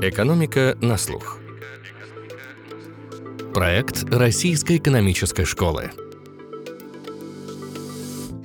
[0.00, 1.38] Экономика на слух.
[3.52, 5.90] Проект Российской экономической школы.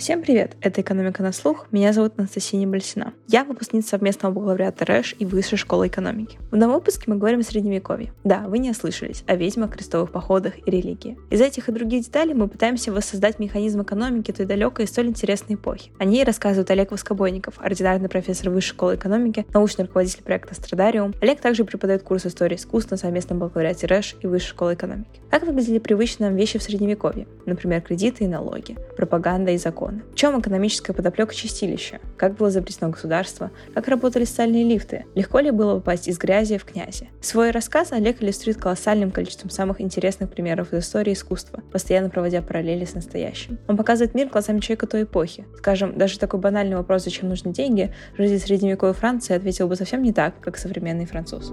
[0.03, 0.57] Всем привет!
[0.59, 1.67] Это «Экономика на слух».
[1.71, 3.13] Меня зовут Анастасия Небольсина.
[3.29, 6.37] Я выпускница совместного бакалавриата РЭШ и Высшей школы экономики.
[6.51, 8.11] В новом выпуске мы говорим о Средневековье.
[8.25, 11.17] Да, вы не ослышались, о ведьмах, крестовых походах и религии.
[11.29, 15.55] Из этих и других деталей мы пытаемся воссоздать механизм экономики той далекой и столь интересной
[15.55, 15.91] эпохи.
[15.99, 21.13] О ней рассказывает Олег Воскобойников, ординарный профессор Высшей школы экономики, научный руководитель проекта «Страдариум».
[21.21, 25.21] Олег также преподает курс истории искусств на совместном бакалавриате РЭШ и Высшей школы экономики.
[25.31, 27.25] Как выглядели привычные нам вещи в Средневековье?
[27.45, 30.11] Например, кредиты и налоги, пропаганда и закон законы.
[30.11, 31.99] В чем экономическая подоплека чистилища?
[32.17, 33.51] Как было изобретено государство?
[33.73, 35.05] Как работали социальные лифты?
[35.15, 37.09] Легко ли было попасть из грязи в князи?
[37.21, 42.85] Свой рассказ Олег иллюстрирует колоссальным количеством самых интересных примеров из истории искусства, постоянно проводя параллели
[42.85, 43.57] с настоящим.
[43.67, 45.45] Он показывает мир глазами человека той эпохи.
[45.57, 50.13] Скажем, даже такой банальный вопрос, зачем нужны деньги, житель средневековой Франции ответил бы совсем не
[50.13, 51.51] так, как современный француз.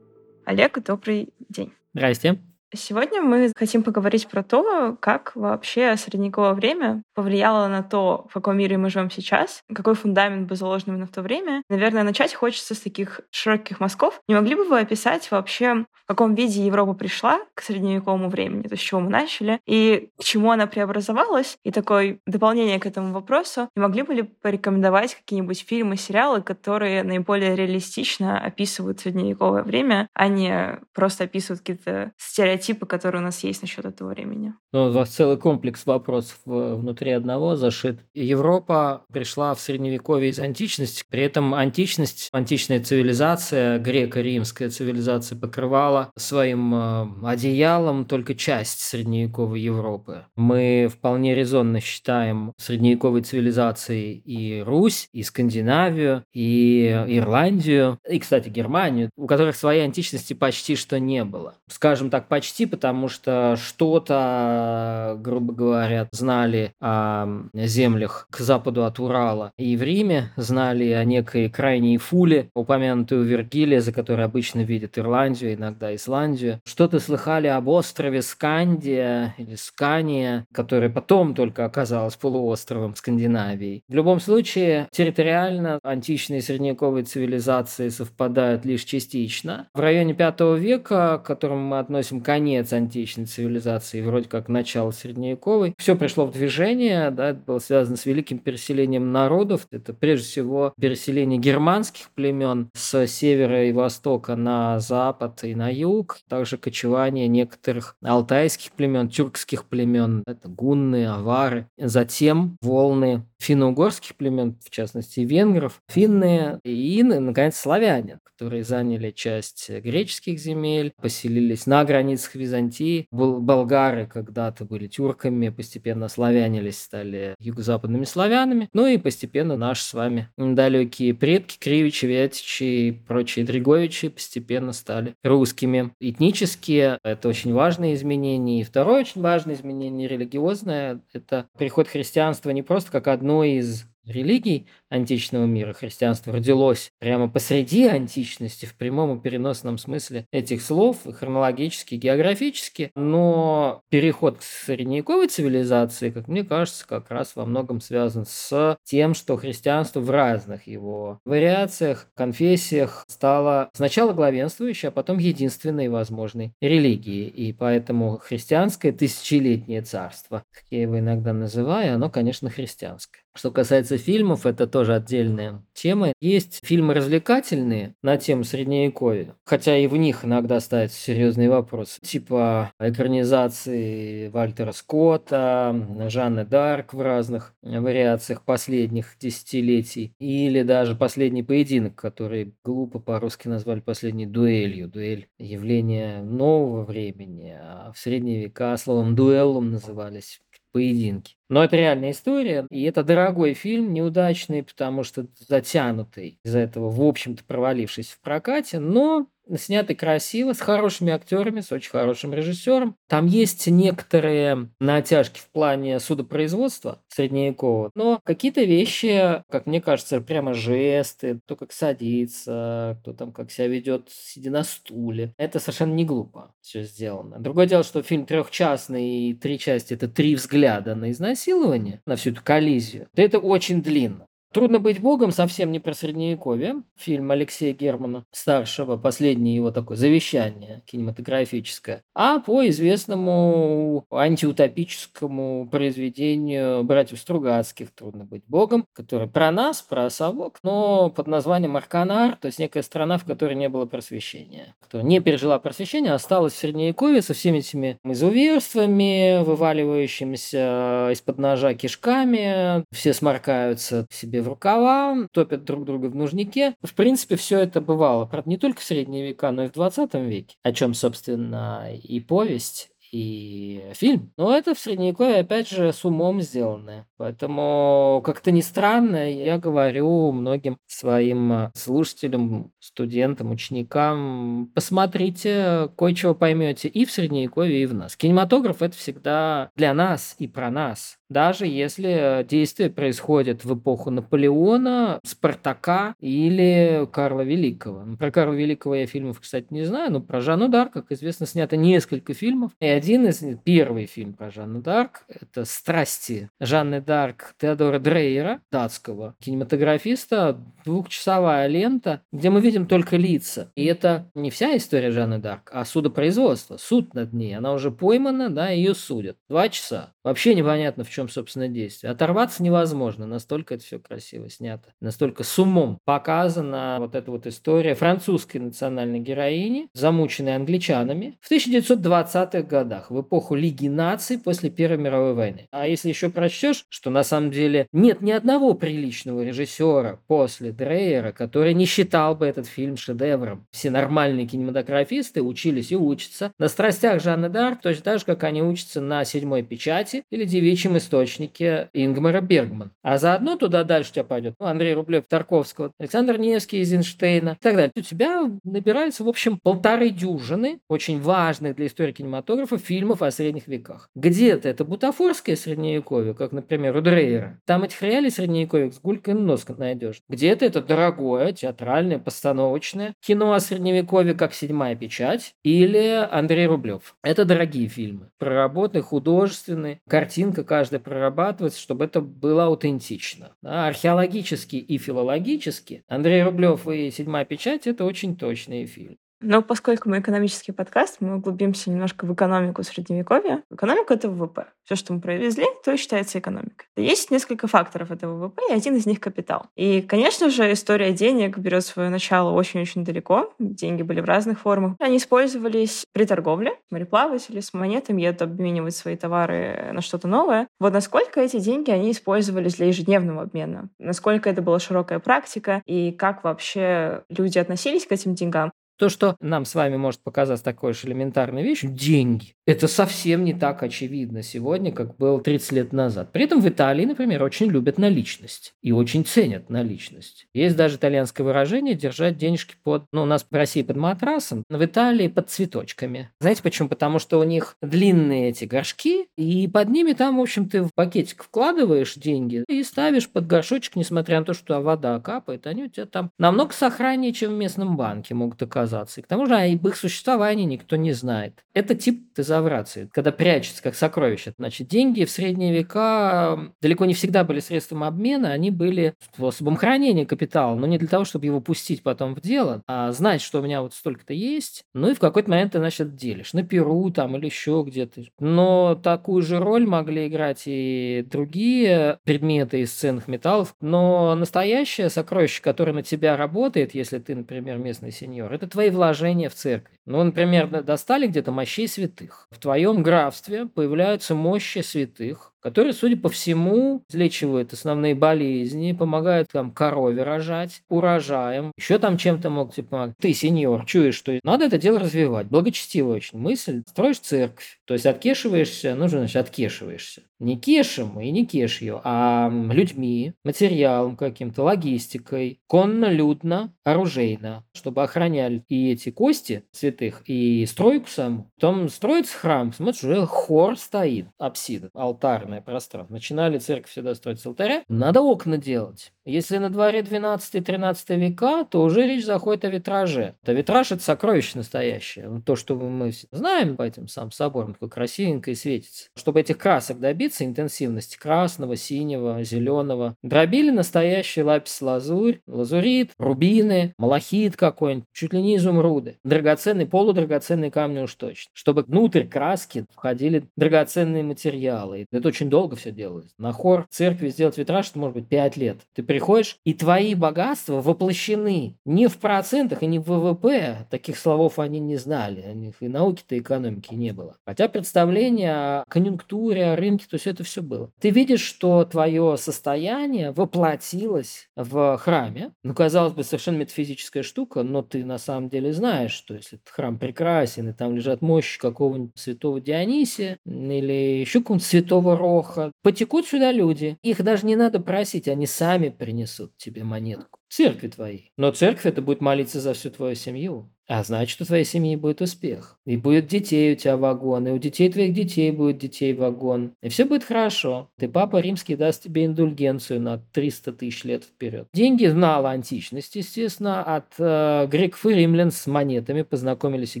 [0.44, 1.72] Олег, добрый день.
[1.94, 2.38] Здрасте.
[2.74, 8.56] Сегодня мы хотим поговорить про то, как вообще средневековое время повлияло на то, в каком
[8.56, 11.62] мире мы живем сейчас, какой фундамент был заложен именно в то время.
[11.68, 14.20] Наверное, начать хочется с таких широких мазков.
[14.26, 18.76] Не могли бы вы описать вообще, в каком виде Европа пришла к средневековому времени, то
[18.76, 21.58] с чего мы начали, и к чему она преобразовалась?
[21.64, 27.02] И такое дополнение к этому вопросу, не могли бы ли порекомендовать какие-нибудь фильмы, сериалы, которые
[27.02, 33.42] наиболее реалистично описывают средневековое время, а не просто описывают какие-то стереотипы стереотипы, которые у нас
[33.44, 34.54] есть насчет этого времени.
[34.72, 38.00] Ну, у вас целый комплекс вопросов внутри одного зашит.
[38.14, 46.74] Европа пришла в Средневековье из античности, при этом античность, античная цивилизация, греко-римская цивилизация покрывала своим
[46.74, 50.26] э, одеялом только часть средневековой Европы.
[50.36, 59.10] Мы вполне резонно считаем средневековой цивилизацией и Русь, и Скандинавию, и Ирландию, и, кстати, Германию,
[59.16, 61.54] у которых своей античности почти что не было.
[61.68, 68.98] Скажем так, почти почти, потому что что-то, грубо говоря, знали о землях к западу от
[68.98, 74.60] Урала и в Риме, знали о некой крайней Фуле, упомянутой у Вергилия, за которой обычно
[74.60, 76.60] видят Ирландию, иногда Исландию.
[76.64, 83.82] Что-то слыхали об острове Скандия или Скания, который потом только оказалось полуостровом Скандинавии.
[83.88, 89.68] В любом случае, территориально античные и средневековые цивилизации совпадают лишь частично.
[89.74, 94.90] В районе V века, к которому мы относим конец конец античной цивилизации, вроде как начало
[94.90, 95.74] средневековой.
[95.78, 99.68] Все пришло в движение, да, это было связано с великим переселением народов.
[99.70, 106.18] Это прежде всего переселение германских племен с севера и востока на запад и на юг,
[106.28, 111.68] также кочевание некоторых алтайских племен, тюркских племен, это гунны, авары.
[111.78, 120.38] Затем волны финно-угорских племен, в частности венгров, финны и, наконец, славяне, которые заняли часть греческих
[120.38, 121.84] земель, поселились на
[122.22, 123.06] границах Византии.
[123.10, 128.68] Болгары когда-то были тюрками, постепенно славянились, стали юго-западными славянами.
[128.72, 135.14] Ну и постепенно наши с вами далекие предки, Кривичи, Вятичи и прочие Дриговичи постепенно стали
[135.22, 135.92] русскими.
[136.00, 138.60] Этнические– это очень важное изменение.
[138.60, 143.86] И второе очень важное изменение религиозное– это приход христианства не просто как одно одной из
[144.04, 150.98] религий античного мира, христианство родилось прямо посреди античности, в прямом и переносном смысле этих слов,
[151.18, 158.26] хронологически, географически, но переход к средневековой цивилизации, как мне кажется, как раз во многом связан
[158.26, 165.88] с тем, что христианство в разных его вариациях, конфессиях стало сначала главенствующей, а потом единственной
[165.88, 167.28] возможной религией.
[167.28, 173.22] И поэтому христианское тысячелетнее царство, как я его иногда называю, оно, конечно, христианское.
[173.34, 176.12] Что касается фильмов, это тоже отдельная тема.
[176.20, 182.72] Есть фильмы развлекательные на тему Средневековья, хотя и в них иногда ставятся серьезные вопросы, типа
[182.80, 185.72] экранизации Вальтера Скотта,
[186.08, 193.78] Жанны Дарк в разных вариациях последних десятилетий, или даже «Последний поединок», который глупо по-русски назвали
[193.78, 194.88] «Последней дуэлью».
[194.88, 200.40] Дуэль– явление нового времени, а в средние века словом «дуэллум» назывались
[200.72, 201.36] поединки.
[201.52, 207.02] Но это реальная история, и это дорогой фильм, неудачный, потому что затянутый, из-за этого, в
[207.02, 209.26] общем-то, провалившись в прокате, но
[209.56, 212.96] снятый красиво, с хорошими актерами, с очень хорошим режиссером.
[213.08, 220.54] Там есть некоторые натяжки в плане судопроизводства средневекового, но какие-то вещи, как мне кажется, прямо
[220.54, 225.34] жесты, то, как садится, кто там как себя ведет, сидя на стуле.
[225.36, 227.38] Это совершенно не глупо все сделано.
[227.38, 231.10] Другое дело, что фильм трехчастный и три части– это три взгляда на
[231.42, 233.08] изнасилование, на всю эту коллизию.
[233.14, 234.26] это очень длинно.
[234.52, 236.82] «Трудно быть богом» совсем не про средневековье.
[236.96, 247.18] Фильм Алексея Германа старшего, последнее его такое завещание кинематографическое, а по известному антиутопическому произведению братьев
[247.18, 252.58] Стругацких «Трудно быть богом», который про нас, про совок, но под названием Арканар, то есть
[252.58, 254.74] некая страна, в которой не было просвещения.
[254.80, 262.84] Кто не пережила просвещение, осталась в Средневековье со всеми этими изуверствами, вываливающимися из-под ножа кишками,
[262.92, 266.74] все сморкаются себе в рукава, топят друг друга в нужнике.
[266.82, 270.14] В принципе, все это бывало, правда, не только в средние века, но и в 20
[270.14, 274.32] веке, о чем, собственно, и повесть, и фильм.
[274.36, 277.06] Но это в Средневековье, опять же, с умом сделанное.
[277.18, 287.04] Поэтому, как-то не странно, я говорю многим своим слушателям, студентам, ученикам, посмотрите, кое-чего поймете и
[287.04, 288.16] в Средневековье, и в нас.
[288.16, 295.18] Кинематограф— это всегда для нас и про нас даже если действие происходит в эпоху Наполеона,
[295.24, 298.16] Спартака или Карла Великого.
[298.16, 301.76] Про Карла Великого я фильмов, кстати, не знаю, но про Жанну Дарк, как известно, снято
[301.76, 302.72] несколько фильмов.
[302.80, 309.34] И один из первый фильм про Жанну Дарк– это «Страсти» Жанны Дарк Теодора Дрейера, датского
[309.40, 313.72] кинематографиста, двухчасовая лента, где мы видим только лица.
[313.74, 317.56] И это не вся история Жанны Дарк, а судопроизводство, суд над ней.
[317.56, 319.36] Она уже поймана, да, ее судят.
[319.48, 320.11] Два часа.
[320.24, 322.10] Вообще непонятно, в чем, собственно, действие.
[322.10, 324.92] Оторваться невозможно, настолько это все красиво снято.
[325.00, 332.62] Настолько с умом показана вот эта вот история французской национальной героини, замученной англичанами в 1920-х
[332.62, 335.66] годах, в эпоху Лиги наций после Первой мировой войны.
[335.70, 341.32] А если еще прочтешь, что на самом деле нет ни одного приличного режиссера после Дрейера,
[341.32, 343.66] который не считал бы этот фильм шедевром.
[343.70, 348.62] Все нормальные кинематографисты учились и учатся на страстях Жанны Дарк, точно так же, как они
[348.62, 352.92] учатся на седьмой печати, Кате или девичьем источнике Ингмара Бергман.
[353.02, 357.62] А заодно туда дальше тебя пойдет ну, Андрей Рублев Тарковского, Александр Невский из Эйнштейна и
[357.62, 357.92] так далее.
[357.96, 363.68] У тебя набирается, в общем, полторы дюжины очень важных для истории кинематографа фильмов о средних
[363.68, 364.08] веках.
[364.14, 367.58] Где-то это бутафорское средневековье, как, например, у Дрейера.
[367.66, 370.20] Там этих реалий средневековья с гулькой нос найдешь.
[370.28, 377.14] Где-то это дорогое, театральное, постановочное кино о средневековье, как «Седьмая печать» или Андрей Рублев.
[377.22, 378.28] Это дорогие фильмы.
[378.38, 383.56] Проработанные, художественные, картинка каждая прорабатывается, чтобы это было аутентично.
[383.62, 389.18] Да, археологически и филологически Андрей Рублев и «Седьмая печать»— это очень точные фильмы.
[389.42, 393.62] Но поскольку мы экономический подкаст, мы углубимся немножко в экономику Средневековья.
[393.70, 394.66] Экономика— это ВВП.
[394.84, 396.86] Все, что мы провезли, то считается экономикой.
[396.96, 399.66] Есть несколько факторов этого ВВП, и один из них— капитал.
[399.76, 403.52] И, конечно же, история денег берет свое начало очень-очень далеко.
[403.58, 404.94] Деньги были в разных формах.
[405.00, 406.76] Они использовались при торговле.
[406.90, 410.68] Мореплаватели с монетами едут обменивать свои товары на что-то новое.
[410.78, 413.88] Вот насколько эти деньги они использовались для ежедневного обмена?
[413.98, 415.82] Насколько это была широкая практика?
[415.86, 418.72] И как вообще люди относились к этим деньгам?
[419.02, 423.52] То, что нам с вами может показаться такой же элементарной вещью, деньги, это совсем не
[423.52, 426.30] так очевидно сегодня, как было 30 лет назад.
[426.30, 430.46] При этом в Италии, например, очень любят наличность и очень ценят наличность.
[430.54, 434.78] Есть даже итальянское выражение держать денежки под, ну, у нас в России под матрасом, но
[434.78, 436.30] в Италии под цветочками.
[436.40, 436.88] Знаете почему?
[436.88, 440.90] Потому что у них длинные эти горшки, и под ними там, в общем, ты в
[440.94, 445.88] пакетик вкладываешь деньги и ставишь под горшочек, несмотря на то, что вода капает, они у
[445.88, 449.22] тебя там намного сохраннее, чем в местном банке могут оказаться организации.
[449.22, 451.64] К тому же об их существовании никто не знает.
[451.74, 454.52] Это тип тезаврации, когда прячется как сокровище.
[454.58, 460.26] Значит, деньги в средние века далеко не всегда были средством обмена, они были способом хранения
[460.26, 463.62] капитала, но не для того, чтобы его пустить потом в дело, а знать, что у
[463.62, 466.52] меня вот столько-то есть, ну и в какой-то момент ты, значит, делишь.
[466.52, 468.22] На Перу там или еще где-то.
[468.38, 473.74] Но такую же роль могли играть и другие предметы из ценных металлов.
[473.80, 478.90] Но настоящее сокровище, которое на тебя работает, если ты, например, местный сеньор, это твои твои
[478.90, 479.92] вложения в церковь.
[480.06, 482.48] Ну, например, достали где-то мощей святых.
[482.50, 489.70] В твоем графстве появляются мощи святых, которые, судя по всему, излечивают основные болезни, помогают там
[489.70, 493.16] корове рожать, урожаем, еще там чем-то могут тебе помогать.
[493.20, 495.46] Ты, сеньор, чуешь, что надо это дело развивать.
[495.46, 496.82] Благочестивая очень мысль.
[496.88, 500.22] Строишь церковь, то есть откешиваешься, ну, значит, откешиваешься.
[500.40, 508.64] Не кешем и не кеш ее, а людьми, материалом каким-то, логистикой, конно-людно, оружейно, чтобы охраняли
[508.68, 511.50] и эти кости святых, и стройку саму.
[511.54, 516.12] Потом строится храм, смотришь, уже хор стоит, апсида, алтарь алтарное пространство.
[516.12, 517.84] Начинали церковь всегда строить с алтаря.
[517.88, 519.12] Надо окна делать.
[519.24, 523.34] Если на дворе 12-13 века, то уже речь заходит о витраже.
[523.44, 525.42] А витраж– это сокровище настоящее.
[525.46, 529.08] То, что мы знаем по этим сам соборам, такое красивенько светится.
[529.16, 538.06] Чтобы этих красок добиться, интенсивности красного, синего, зеленого, дробили настоящий лапис-лазурь, лазурит, рубины, малахит какой-нибудь,
[538.12, 539.18] чуть ли не изумруды.
[539.22, 541.50] Драгоценные, полудрагоценные камни уж точно.
[541.52, 545.06] Чтобы внутрь краски входили драгоценные материалы.
[545.12, 546.32] Это очень долго все делалось.
[546.38, 548.78] На хор церкви сделать витраж, это может быть 5 лет.
[548.94, 553.86] Ты приходишь, и твои богатства воплощены не в процентах и не в ВВП.
[553.90, 555.44] Таких словов они не знали.
[555.52, 557.36] У них и науки-то экономики не было.
[557.46, 560.90] Хотя представление о конъюнктуре, о рынке, то есть это все было.
[560.98, 565.52] Ты видишь, что твое состояние воплотилось в храме.
[565.62, 569.68] Ну, казалось бы, совершенно метафизическая штука, но ты на самом деле знаешь, что если этот
[569.68, 576.26] храм прекрасен, и там лежат мощи какого-нибудь святого Дионисия или еще какого-нибудь святого Роха, потекут
[576.26, 576.96] сюда люди.
[577.02, 580.38] Их даже не надо просить, они сами принесут тебе монетку.
[580.48, 581.32] Церкви твоей.
[581.36, 583.74] Но церковь это будет молиться за всю твою семью.
[583.92, 585.76] А значит, у твоей семьи будет успех.
[585.84, 589.72] И будет детей у тебя вагон, и у детей твоих детей будет детей вагон.
[589.82, 590.88] И все будет хорошо.
[590.98, 594.66] Ты, папа римский, даст тебе индульгенцию на 300 тысяч лет вперед.
[594.72, 600.00] Деньги знала античность, естественно, от э, греков и римлян с монетами познакомились и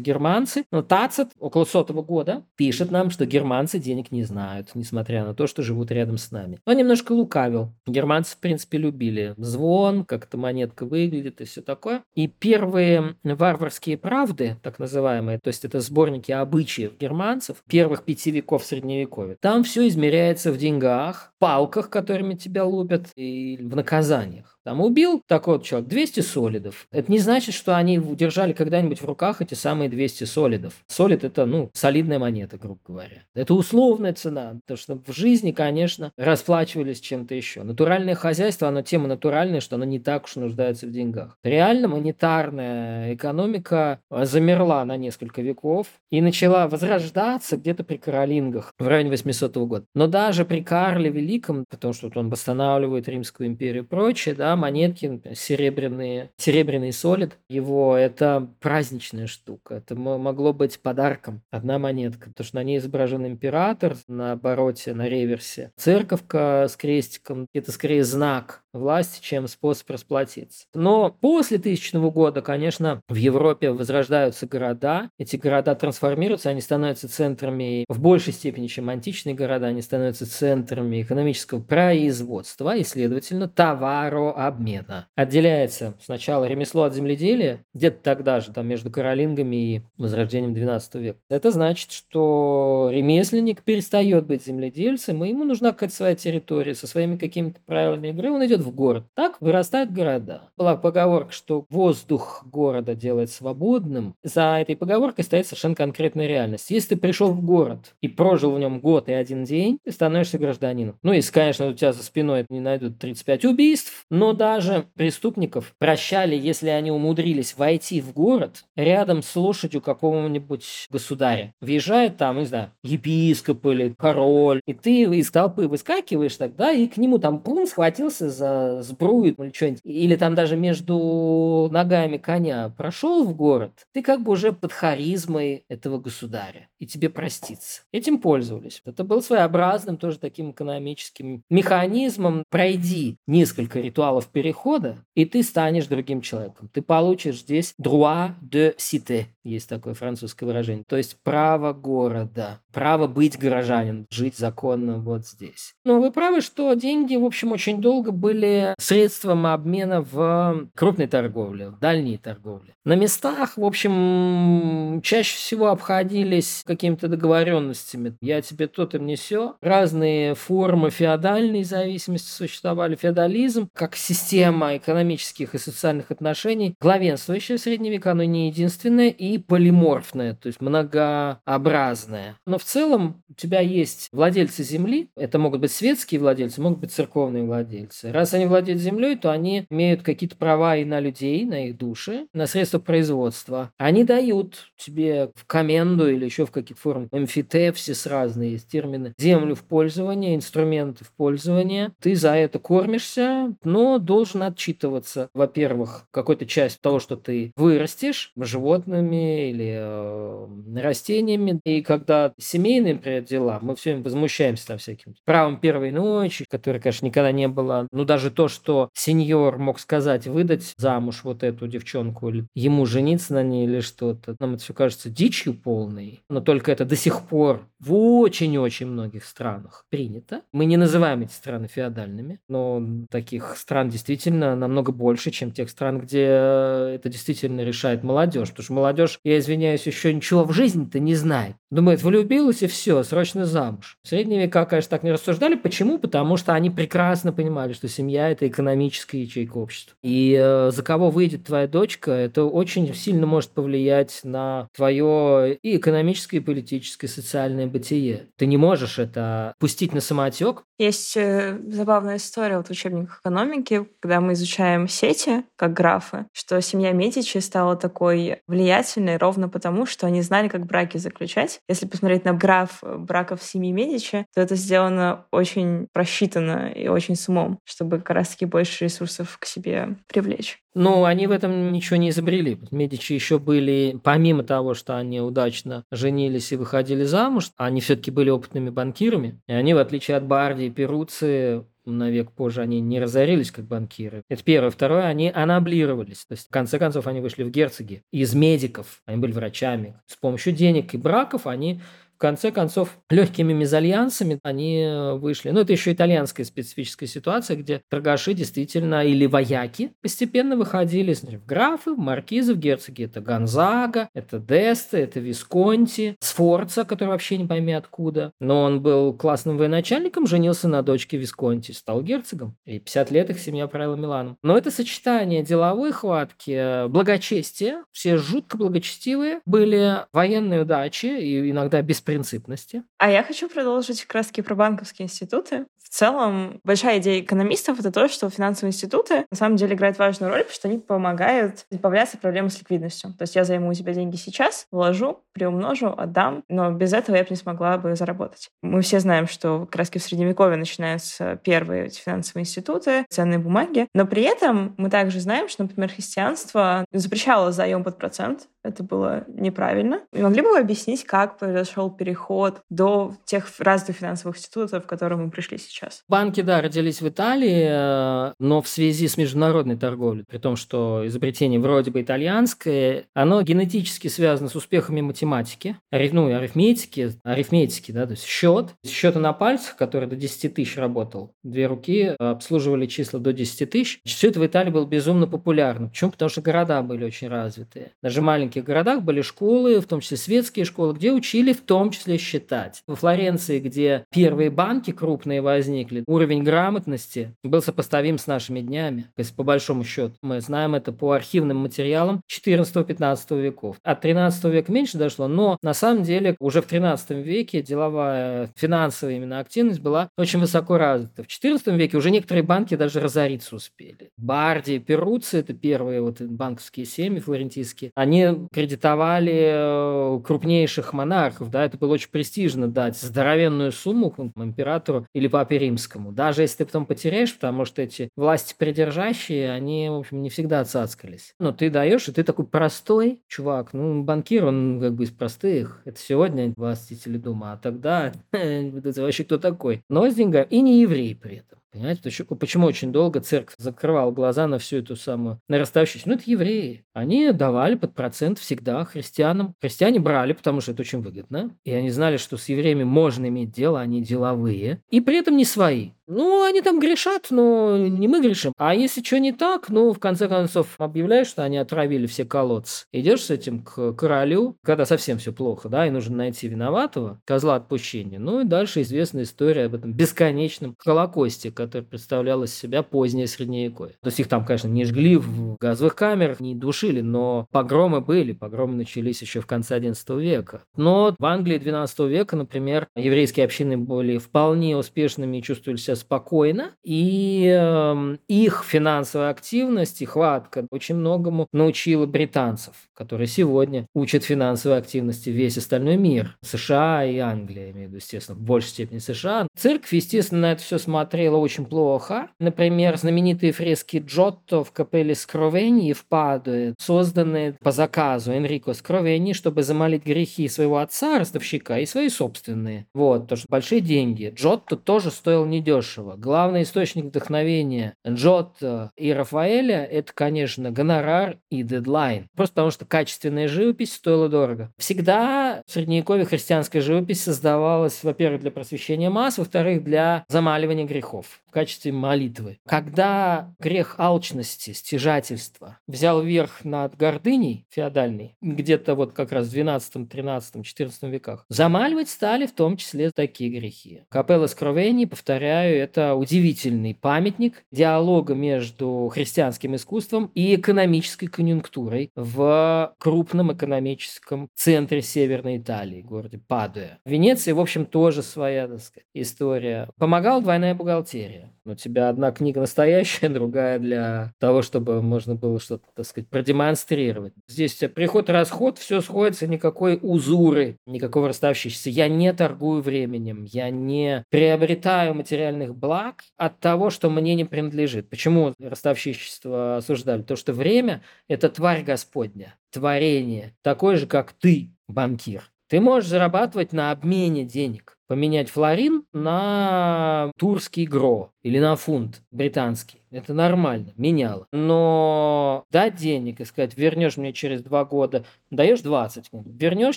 [0.00, 0.64] германцы.
[0.70, 5.46] Но Тацит около сотого года пишет нам, что германцы денег не знают, несмотря на то,
[5.46, 6.60] что живут рядом с нами.
[6.64, 7.74] Он немножко лукавил.
[7.86, 12.02] Германцы, в принципе, любили звон, как эта монетка выглядит и все такое.
[12.14, 18.30] И первые варварские «Германские правды», так называемые, то есть это сборники обычаев германцев первых пяти
[18.30, 19.36] веков Средневековья.
[19.40, 24.58] Там все измеряется в деньгах, палках, которыми тебя лупят, и в наказаниях.
[24.64, 26.86] Там убил такой вот человек 200 солидов.
[26.92, 30.74] Это не значит, что они держали когда-нибудь в руках эти самые 200 солидов.
[30.86, 33.24] Солид– это, ну, солидная монета, грубо говоря.
[33.34, 37.62] Это условная цена, потому что в жизни, конечно, расплачивались чем-то еще.
[37.64, 41.36] Натуральное хозяйство, оно тема натуральная, что оно не так уж нуждается в деньгах.
[41.42, 49.10] Реально монетарная экономика замерла на несколько веков и начала возрождаться где-то при Каролингах в районе
[49.10, 49.84] 800 года.
[49.94, 54.51] Но даже при Карле Великом, потому что вот он восстанавливает Римскую империю и прочее, да,
[54.56, 59.76] монетки серебряные, серебряный солид его, это праздничная штука.
[59.76, 61.42] Это могло быть подарком.
[61.50, 65.72] Одна монетка, потому что на ней изображен император на обороте, на реверсе.
[65.76, 70.66] Церковка с крестиком, это скорее знак власти, чем способ расплатиться.
[70.74, 75.10] Но после тысячного года, конечно, в Европе возрождаются города.
[75.18, 81.02] Эти города трансформируются, они становятся центрами в большей степени, чем античные города, они становятся центрами
[81.02, 85.08] экономического производства и, следовательно, товарообмена.
[85.14, 91.18] Отделяется сначала ремесло от земледелия, где-то тогда же, там между каролингами и возрождением 12 века.
[91.28, 97.16] Это значит, что ремесленник перестает быть земледельцем, и ему нужна какая-то своя территория со своими
[97.16, 99.04] какими-то правилами игры, он идет в город.
[99.14, 100.50] Так вырастают города.
[100.56, 104.14] Была поговорка, что воздух города делает свободным.
[104.22, 106.70] За этой поговоркой стоит совершенно конкретная реальность.
[106.70, 110.38] Если ты пришел в город и прожил в нем год и один день, ты становишься
[110.38, 110.98] гражданином.
[111.02, 116.36] Ну, если, конечно, у тебя за спиной не найдут 35 убийств, но даже преступников прощали,
[116.36, 121.54] если они умудрились войти в город рядом с лошадью какого-нибудь государя.
[121.60, 126.96] Въезжает там, не знаю, епископ или король, и ты из толпы выскакиваешь тогда, и к
[126.96, 133.24] нему там пун схватился за сбрует или что-нибудь, или там даже между ногами коня прошел
[133.24, 137.82] в город, ты как бы уже под харизмой этого государя, и тебе проститься.
[137.92, 138.82] Этим пользовались.
[138.84, 142.44] Это был своеобразным тоже таким экономическим механизмом.
[142.50, 146.68] Пройди несколько ритуалов перехода, и ты станешь другим человеком.
[146.72, 153.06] Ты получишь здесь droit de cité, есть такое французское выражение, то есть право города, право
[153.06, 155.74] быть горожанином, жить законно вот здесь.
[155.84, 161.06] Но вы правы, что деньги, в общем, очень долго были были средством обмена в крупной
[161.06, 162.74] торговле, в дальней торговле.
[162.84, 168.16] На местах, в общем, чаще всего обходились какими-то договоренностями.
[168.20, 169.54] Я тебе то, ты мне все.
[169.60, 172.96] Разные формы феодальной зависимости существовали.
[172.96, 179.38] Феодализм как система экономических и социальных отношений, главенствующая в средние века, но не единственная, и
[179.38, 182.36] полиморфная, то есть многообразная.
[182.46, 186.92] Но в целом у тебя есть владельцы земли, это могут быть светские владельцы, могут быть
[186.92, 188.10] церковные владельцы.
[188.10, 191.76] Раз Раз они владеют землей, то они имеют какие-то права и на людей, на их
[191.76, 193.70] души, на средства производства.
[193.76, 199.54] Они дают тебе в коменду или еще в каких-то формах, эмфитепсис разные есть термины, землю
[199.54, 201.92] в пользование, инструменты в пользование.
[202.00, 209.50] Ты за это кормишься, но должен отчитываться, во-первых, какой-то часть того, что ты вырастешь, животными
[209.50, 211.60] или э, растениями.
[211.64, 216.80] И когда семейные, например, дела, мы все время возмущаемся там всяким правом первой ночи, которой,
[216.80, 217.86] конечно, никогда не было.
[217.92, 223.32] Ну, даже то, что сеньор мог сказать, выдать замуж вот эту девчонку, или ему жениться
[223.32, 226.20] на ней или что-то, нам это все кажется дичью полной.
[226.28, 230.42] Но только это до сих пор в очень-очень многих странах принято.
[230.52, 235.98] Мы не называем эти страны феодальными, но таких стран действительно намного больше, чем тех стран,
[235.98, 238.50] где это действительно решает молодежь.
[238.50, 241.56] Потому что молодежь, я извиняюсь, еще ничего в жизни-то не знает.
[241.72, 243.96] Думает, влюбилась и все, срочно замуж.
[244.02, 245.54] В средние века, конечно, так не рассуждали.
[245.54, 245.98] Почему?
[245.98, 249.96] Потому что они прекрасно понимали, что семья– это экономическая ячейка общества.
[250.02, 255.78] И э, за кого выйдет твоя дочка, это очень сильно может повлиять на твое и
[255.78, 258.26] экономическое, и политическое, и социальное бытие.
[258.36, 260.64] Ты не можешь это пустить на самотек.
[260.82, 266.60] Есть э, забавная история вот в учебниках экономики, когда мы изучаем сети, как графы, что
[266.60, 271.60] семья Медичи стала такой влиятельной ровно потому, что они знали, как браки заключать.
[271.68, 277.28] Если посмотреть на граф браков семьи Медичи, то это сделано очень просчитанно и очень с
[277.28, 280.58] умом, чтобы как раз-таки больше ресурсов к себе привлечь.
[280.74, 282.58] Ну, они в этом ничего не изобрели.
[282.70, 288.30] Медичи еще были, помимо того, что они удачно женились и выходили замуж, они все-таки были
[288.30, 289.38] опытными банкирами.
[289.46, 293.66] И они, в отличие от Барди и Перуци, на век позже они не разорились как
[293.66, 294.22] банкиры.
[294.28, 294.70] Это первое.
[294.70, 296.24] Второе, они анаблировались.
[296.24, 298.02] То есть, в конце концов, они вышли в герцоги.
[298.12, 300.00] Из медиков, они были врачами.
[300.06, 301.80] С помощью денег и браков они
[302.22, 305.50] конце концов, легкими мезальянсами они э, вышли.
[305.50, 311.94] Ну, это еще итальянская специфическая ситуация, где торгаши действительно или вояки постепенно выходили в графы,
[311.94, 313.06] в маркизы, в герцоги.
[313.06, 318.30] Это Гонзага, это Десте, это Висконти, Сфорца, который вообще не пойми откуда.
[318.38, 322.56] Но он был классным военачальником, женился на дочке Висконти, стал герцогом.
[322.66, 324.38] И 50 лет их семья правила Миланом.
[324.44, 332.11] Но это сочетание деловой хватки, благочестия, все жутко благочестивые, были военные удачи и иногда беспредельные
[332.18, 332.82] беспринципности.
[332.98, 335.66] А я хочу продолжить раз про банковские институты.
[335.82, 340.32] В целом, большая идея экономистов— это то, что финансовые институты на самом деле играют важную
[340.32, 343.12] роль, потому что они помогают избавляться от проблемы с ликвидностью.
[343.18, 347.22] То есть я займу у тебя деньги сейчас, вложу, приумножу, отдам, но без этого я
[347.22, 348.48] бы не смогла бы заработать.
[348.62, 353.86] Мы все знаем, что как раз в Средневековье начинаются первые эти финансовые институты, ценные бумаги,
[353.94, 359.24] но при этом мы также знаем, что, например, христианство запрещало заем под процент, это было
[359.28, 360.00] неправильно.
[360.12, 365.24] И могли бы вы объяснить, как произошел переход до тех развитых финансовых институтов, к которым
[365.24, 366.02] мы пришли сейчас?
[366.08, 371.06] Банки, да, родились в Италии, э, но в связи с международной торговлей, при том, что
[371.06, 378.06] изобретение вроде бы итальянское, оно генетически связано с успехами математики, ну и арифметики, арифметики, да,
[378.06, 378.74] то есть счет.
[378.86, 384.00] Счеты на пальцах, который до 10 тысяч работал, две руки обслуживали числа до 10 тысяч.
[384.04, 385.88] Все это в Италии было безумно популярно.
[385.88, 386.10] Почему?
[386.10, 387.92] Потому что города были очень развитые.
[388.02, 388.20] Даже
[388.52, 392.82] маленьких городах были школы, в том числе светские школы, где учили в том числе считать.
[392.86, 399.02] Во Флоренции, где первые банки крупные возникли, уровень грамотности был сопоставим с нашими днями.
[399.16, 403.76] То есть, по большому счету, мы знаем это по архивным материалам 14-15 веков.
[403.82, 409.16] От 13 века меньше дошло, но на самом деле уже в 13 веке деловая, финансовая
[409.16, 411.22] именно активность была очень высоко развита.
[411.22, 414.10] В 14 веке уже некоторые банки даже разориться успели.
[414.18, 421.76] Барди, Перуци, это первые вот банковские семьи флорентийские, они кредитовали э, крупнейших монархов, да, это
[421.78, 427.34] было очень престижно дать здоровенную сумму императору или папе римскому, даже если ты потом потеряешь,
[427.34, 431.34] потому что эти власти придержащие, они, в общем, не всегда цацкались.
[431.38, 435.82] Но ты даешь, и ты такой простой чувак, ну, банкир, он как бы из простых,
[435.84, 439.82] это сегодня властители дома, а тогда это вообще кто такой?
[439.88, 441.61] Но с деньгами, и не еврей при этом.
[441.72, 446.02] Понимаете, почему очень долго церковь закрывала глаза на всю эту самую нарастающую?
[446.04, 446.84] Ну, это евреи.
[446.92, 449.54] Они давали под процент всегда христианам.
[449.58, 451.56] Христиане брали, потому что это очень выгодно.
[451.64, 454.82] И они знали, что с евреями можно иметь дело, они деловые.
[454.90, 455.92] И при этом не свои.
[456.14, 458.52] Ну, они там грешат, но не мы грешим.
[458.58, 462.84] А если что не так, ну, в конце концов, объявляешь, что они отравили все колодцы.
[462.92, 467.56] Идешь с этим к королю, когда совсем все плохо, да, и нужно найти виноватого, козла
[467.56, 468.18] отпущения.
[468.18, 473.94] Ну, и дальше известная история об этом бесконечном Холокосте, который представлял из себя позднее Средневековье.
[474.02, 478.32] То есть их там, конечно, не жгли в газовых камерах, не душили, но погромы были.
[478.32, 480.62] Погромы начались еще в конце XI века.
[480.76, 486.72] Но в Англии XII века, например, еврейские общины были вполне успешными и чувствовали себя спокойно,
[486.82, 494.78] и э, их финансовая активность и хватка очень многому научила британцев, которые сегодня учат финансовой
[494.78, 496.36] активности весь остальной мир.
[496.42, 499.46] США и Англия, имею в виду, естественно, в большей степени США.
[499.56, 502.28] Церковь, естественно, на это все смотрела очень плохо.
[502.38, 509.62] Например, знаменитые фрески Джотто в капелле Скровении в Падуе, созданные по заказу Энрико Скровени, чтобы
[509.62, 512.86] замолить грехи своего отца, ростовщика, и свои собственные.
[512.94, 514.32] Вот, то, что большие деньги.
[514.34, 515.81] Джотто тоже стоил недешево.
[516.16, 522.28] Главный источник вдохновения Джотто и Рафаэля– это, конечно, гонорар и дедлайн.
[522.36, 524.72] Просто потому, что качественная живопись стоила дорого.
[524.78, 531.54] Всегда в Средневековье христианская живопись создавалась, во-первых, для просвещения масс, во-вторых, для замаливания грехов в
[531.54, 532.60] качестве молитвы.
[532.66, 540.08] Когда грех алчности, стяжательства взял верх над гордыней феодальной, где-то вот как раз в 12,
[540.08, 544.00] 13, 14 веках, замаливать стали в том числе такие грехи.
[544.08, 553.52] Капелла Скровени, повторяю, это удивительный памятник диалога между христианским искусством и экономической конъюнктурой в крупном
[553.52, 556.98] экономическом центре Северной Италии, городе Падуя.
[557.04, 559.90] В Венеции, в общем, тоже своя так сказать, история.
[559.98, 561.41] Помогала двойная бухгалтерия.
[561.64, 567.34] У тебя одна книга настоящая, другая для того, чтобы можно было что-то, так сказать, продемонстрировать.
[567.48, 571.90] Здесь у тебя приход-расход, все сходится, никакой узуры, никакого расставщичества.
[571.90, 578.10] Я не торгую временем, я не приобретаю материальных благ от того, что мне не принадлежит.
[578.10, 580.22] Почему расставщичество осуждали?
[580.22, 585.52] То, что время– это тварь Господня, творение, такое же, как ты, банкир.
[585.68, 592.98] Ты можешь зарабатывать на обмене денег поменять флорин на турский гро или на фунт британский.
[593.10, 594.46] Это нормально, меняло.
[594.52, 599.96] Но дать денег и сказать, вернешь мне через два года, даешь 20, вернешь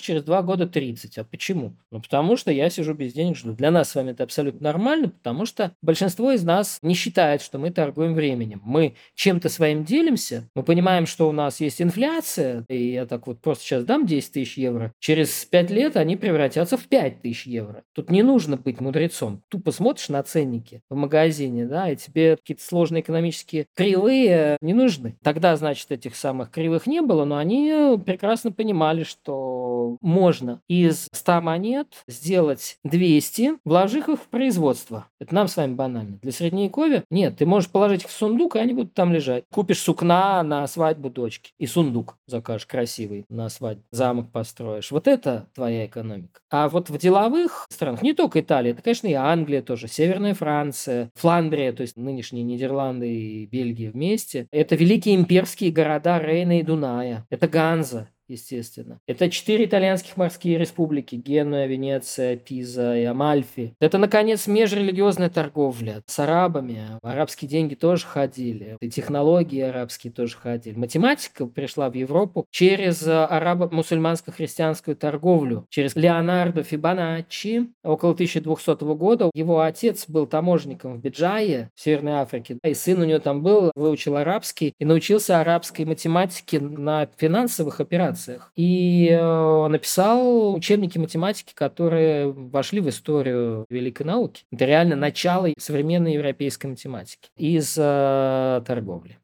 [0.00, 1.16] через два года 30.
[1.16, 1.76] А почему?
[1.90, 3.52] Ну, потому что я сижу без денег, жду.
[3.54, 7.58] Для нас с вами это абсолютно нормально, потому что большинство из нас не считает, что
[7.58, 8.60] мы торгуем временем.
[8.64, 13.40] Мы чем-то своим делимся, мы понимаем, что у нас есть инфляция, и я так вот
[13.40, 17.82] просто сейчас дам 10 тысяч евро, через 5 лет они превратятся в 5 тысяч евро.
[17.94, 19.42] Тут не нужно быть мудрецом.
[19.48, 25.16] Тупо смотришь на ценники в магазине, да, и тебе какие-то сложные экономические кривые не нужны.
[25.22, 31.40] Тогда, значит, этих самых кривых не было, но они прекрасно понимали, что можно из 100
[31.40, 35.06] монет сделать 200, вложив их в производство.
[35.20, 36.18] Это нам с вами банально.
[36.22, 39.44] Для средневековья нет, ты можешь положить их в сундук, и они будут там лежать.
[39.52, 44.90] Купишь сукна на свадьбу дочки и сундук закажешь красивый на свадьбу, замок построишь.
[44.90, 46.40] Вот это твоя экономика.
[46.50, 51.10] А вот в деловых странах, не только Италия, это, конечно, и Англия тоже, Северная Франция,
[51.14, 54.46] Фландрия, то есть нынешние Нидерланды и Бельгия вместе.
[54.50, 57.26] Это великие имперские города Рейна и Дуная.
[57.30, 59.00] Это Ганза естественно.
[59.06, 63.74] Это четыре итальянских морские республики– Генуя, Венеция, Пиза и Амальфи.
[63.80, 66.98] Это, наконец, межрелигиозная торговля с арабами.
[67.02, 68.76] Арабские деньги тоже ходили.
[68.80, 70.76] И технологии арабские тоже ходили.
[70.76, 79.30] Математика пришла в Европу через арабо-мусульманско-христианскую торговлю, через Леонардо Фибоначчи около 1200 года.
[79.34, 83.70] Его отец был таможенником в Биджае, в Северной Африке, и сын у него там был,
[83.74, 88.52] выучил арабский и научился арабской математике на финансовых операциях публикациях.
[88.56, 94.44] И э, написал учебники математики, которые вошли в историю великой науки.
[94.50, 99.18] Это реально начало современной европейской математики из э, торговли.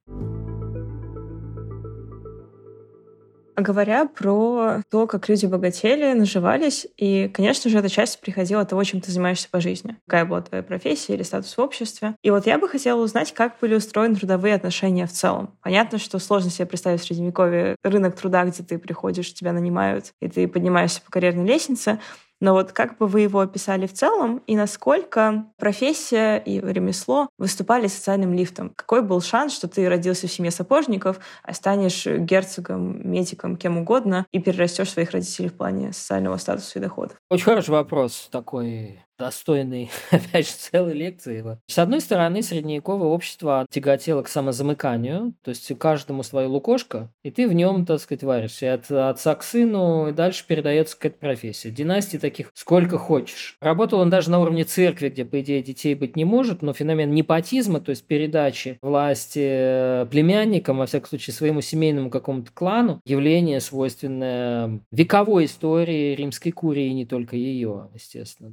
[3.57, 8.83] Говоря про то, как люди богатели, наживались, и, конечно же, эта часть приходила от того,
[8.85, 9.97] чем ты занимаешься по жизни.
[10.07, 12.17] Какая была твоя профессия или статус в обществе.
[12.23, 15.57] И вот я бы хотела узнать, как были устроены трудовые отношения в целом.
[15.63, 20.29] Понятно, что сложно себе представить в Средневековье рынок труда, где ты приходишь, тебя нанимают, и
[20.29, 21.99] ты поднимаешься по карьерной лестнице,
[22.43, 27.87] но вот как бы вы его описали в целом и насколько профессия и ремесло выступали
[27.87, 28.71] социальным лифтом?
[28.75, 34.27] Какой был шанс, что ты родился в семье сапожников, а станешь герцогом, медиком, кем угодно
[34.33, 37.17] и перерастешь своих родителей в плане социального статуса и доходов?
[37.31, 41.45] Очень хороший вопрос такой достойный, опять же, целой лекции.
[41.67, 47.47] С одной стороны, средневековое общество тяготело к самозамыканию, то есть каждому свое лукошко, и ты
[47.49, 48.67] в нем, так сказать, варишься.
[48.67, 51.71] И от отца к сыну, и дальше передается какая-то профессия.
[51.71, 53.57] Династий таких сколько хочешь.
[53.61, 57.13] Работал он даже на уровне церкви, где, по идее, детей быть не может, но феномен
[57.13, 63.61] непотизма, то есть передачи власти э, племянникам, во всяком случае, своему семейному какому-то клану, явление,
[63.61, 68.53] свойственное вековой истории римской курии, не только ее, естественно.